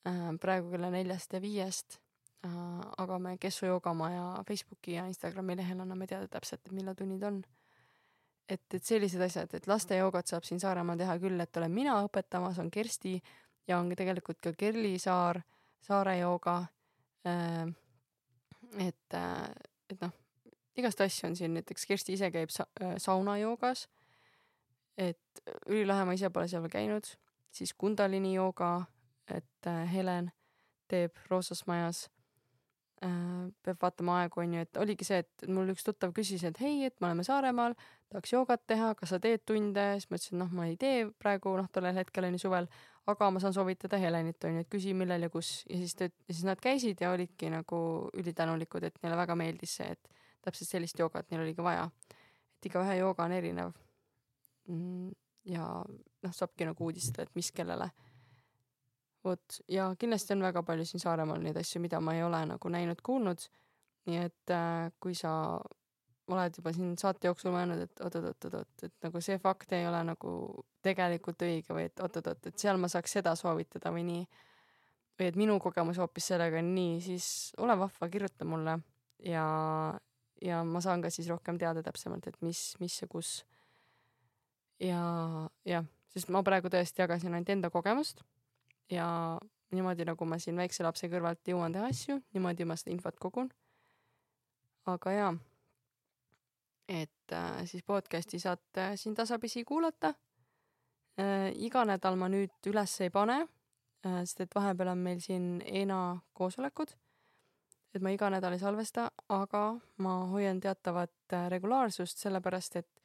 [0.08, 2.02] äh, praegu kella neljast ja viiest.
[2.98, 7.42] Aga me Kessu joogamaja Facebooki ja Instagrami lehel anname teada täpselt, millal tunnid on.
[8.50, 12.60] et, et sellised asjad, et lastejoogat saab siin Saaremaal teha küll, et olen mina õpetamas,
[12.64, 13.18] on Kersti
[13.68, 15.42] ja on tegelikult ka Kerli Saar,
[15.82, 16.62] Saare jooga
[17.28, 17.68] äh,.
[18.80, 19.50] et, äh,
[19.90, 20.16] et noh,
[20.76, 23.88] igast asju on siin, näiteks Kersti ise käib sa äh, saunajoogas
[24.98, 27.10] et ülilahe, ma ise pole seal veel käinud,
[27.54, 28.72] siis Kundalini jooga,
[29.30, 30.32] et äh, Helen
[30.90, 32.17] teeb Roosas majas äh,.
[33.00, 36.96] Peab vaatama aegu, onju, et oligi see, et mul üks tuttav küsis, et hei, et
[37.02, 37.76] me oleme Saaremaal,
[38.10, 41.54] tahaks joogat teha, kas sa teed tunde, siis ma ütlesin, noh, ma ei tee praegu,
[41.60, 42.70] noh, tollel hetkel onju suvel,
[43.08, 46.34] aga ma saan soovitada Helenit, onju, et küsi, millal ja kus ja siis ta, ja
[46.34, 47.80] siis nad käisid ja olidki nagu
[48.18, 51.90] ülitänulikud, et neile väga meeldis see, et täpselt sellist joogat neil oligi vaja.
[52.58, 53.76] et igaühe jooga on erinev
[54.68, 55.12] Mm,
[55.48, 57.88] ja noh, saabki nagu uudistada, et mis kellele.
[59.28, 62.72] Vot ja kindlasti on väga palju siin Saaremaal neid asju, mida ma ei ole nagu
[62.74, 63.50] näinud-kuulnud.
[64.08, 65.60] nii et äh, kui sa
[66.32, 70.32] oled juba siin saate jooksul mõelnud, et oot-oot-oot-oot, et nagu see fakt ei ole nagu
[70.84, 74.26] tegelikult õige või et oot-oot-oot, et seal ma saaks seda soovitada või nii.
[75.18, 77.28] või et minu kogemus hoopis sellega on nii, siis
[77.64, 78.78] ole vahva, kirjuta mulle
[79.26, 79.46] ja,
[80.42, 83.32] ja ma saan ka siis rohkem teada täpsemalt, et mis, mis ja kus
[84.84, 85.02] ja
[85.66, 88.22] jah, sest ma praegu tõesti jagasin ainult enda kogemust
[88.92, 89.40] ja
[89.72, 93.50] niimoodi, nagu ma siin väikse lapse kõrvalt jõuan teha asju, niimoodi ma seda infot kogun.
[94.88, 95.32] aga jaa,
[96.88, 100.14] et äh, siis podcast'i saate siin tasapisi kuulata
[101.20, 101.52] äh,.
[101.56, 106.22] iga nädal ma nüüd üles ei pane äh,, sest et vahepeal on meil siin ENA
[106.34, 106.96] koosolekud.
[107.94, 109.64] et ma iga nädal ei salvesta, aga
[109.98, 112.97] ma hoian teatavat äh, regulaarsust, sellepärast et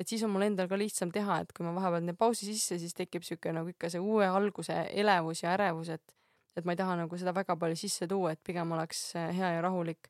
[0.00, 2.78] et siis on mul endal ka lihtsam teha, et kui ma vahepeal teen pausi sisse,
[2.80, 6.16] siis tekib sihuke nagu ikka see uue alguse elevus ja ärevus, et
[6.58, 9.60] et ma ei taha nagu seda väga palju sisse tuua, et pigem oleks hea ja
[9.62, 10.08] rahulik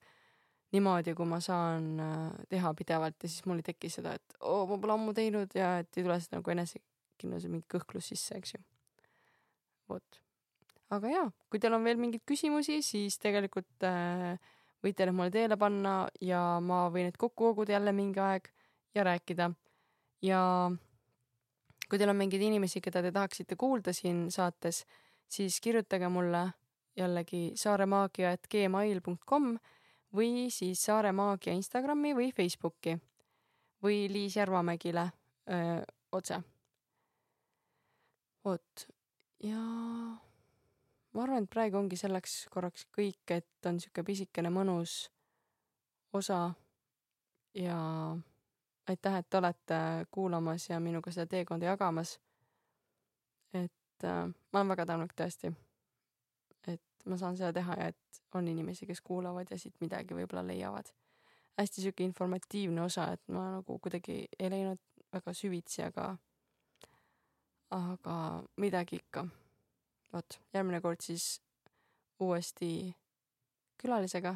[0.72, 4.64] niimoodi, kui ma saan äh, teha pidevalt ja siis mul ei teki seda, et oo,
[4.70, 8.54] ma pole ammu teinud ja et ei tule seda nagu enesekindluse mingi kõhklus sisse, eks
[8.54, 8.62] ju.
[9.90, 10.20] vot.
[10.94, 14.38] aga jaa, kui teil on veel mingeid küsimusi, siis tegelikult äh,
[14.84, 18.48] võite need mulle teele panna ja ma võin need kokku koguda jälle mingi aeg
[18.94, 19.50] ja rääkida
[20.22, 20.70] ja
[21.90, 24.84] kui teil on mingeid inimesi, keda te tahaksite kuulda siin saates,
[25.28, 26.46] siis kirjutage mulle
[26.96, 29.52] jällegi saaremaagia.gmail.com
[30.16, 32.96] või siis Saare Maagia Instagrami või Facebooki
[33.82, 35.06] või Liis Järvamägile
[35.50, 36.40] öö, otse.
[38.44, 38.86] vot
[39.44, 39.60] ja
[41.12, 45.10] ma arvan, et praegu ongi selleks korraks kõik, et on sihuke pisikene mõnus
[46.12, 46.50] osa
[47.54, 47.78] ja
[48.90, 49.74] aitäh, et olete
[50.10, 52.20] kuulamas ja minuga seda teekonda jagamas.
[53.54, 55.52] et äh, ma olen väga tänulik tõesti,
[56.68, 60.46] et ma saan seda teha ja et on inimesi, kes kuulavad ja siit midagi võib-olla
[60.46, 60.90] leiavad.
[61.58, 64.80] hästi sihuke informatiivne osa, et ma nagu kuidagi ei läinud
[65.12, 66.16] väga süvitsi, aga,
[67.70, 68.16] aga
[68.56, 69.26] midagi ikka.
[70.12, 71.42] vot, järgmine kord siis
[72.20, 72.96] uuesti
[73.82, 74.34] külalisega.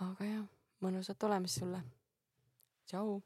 [0.00, 0.44] aga jah,
[0.80, 1.82] mõnusat olemist sulle
[2.90, 3.22] Ciao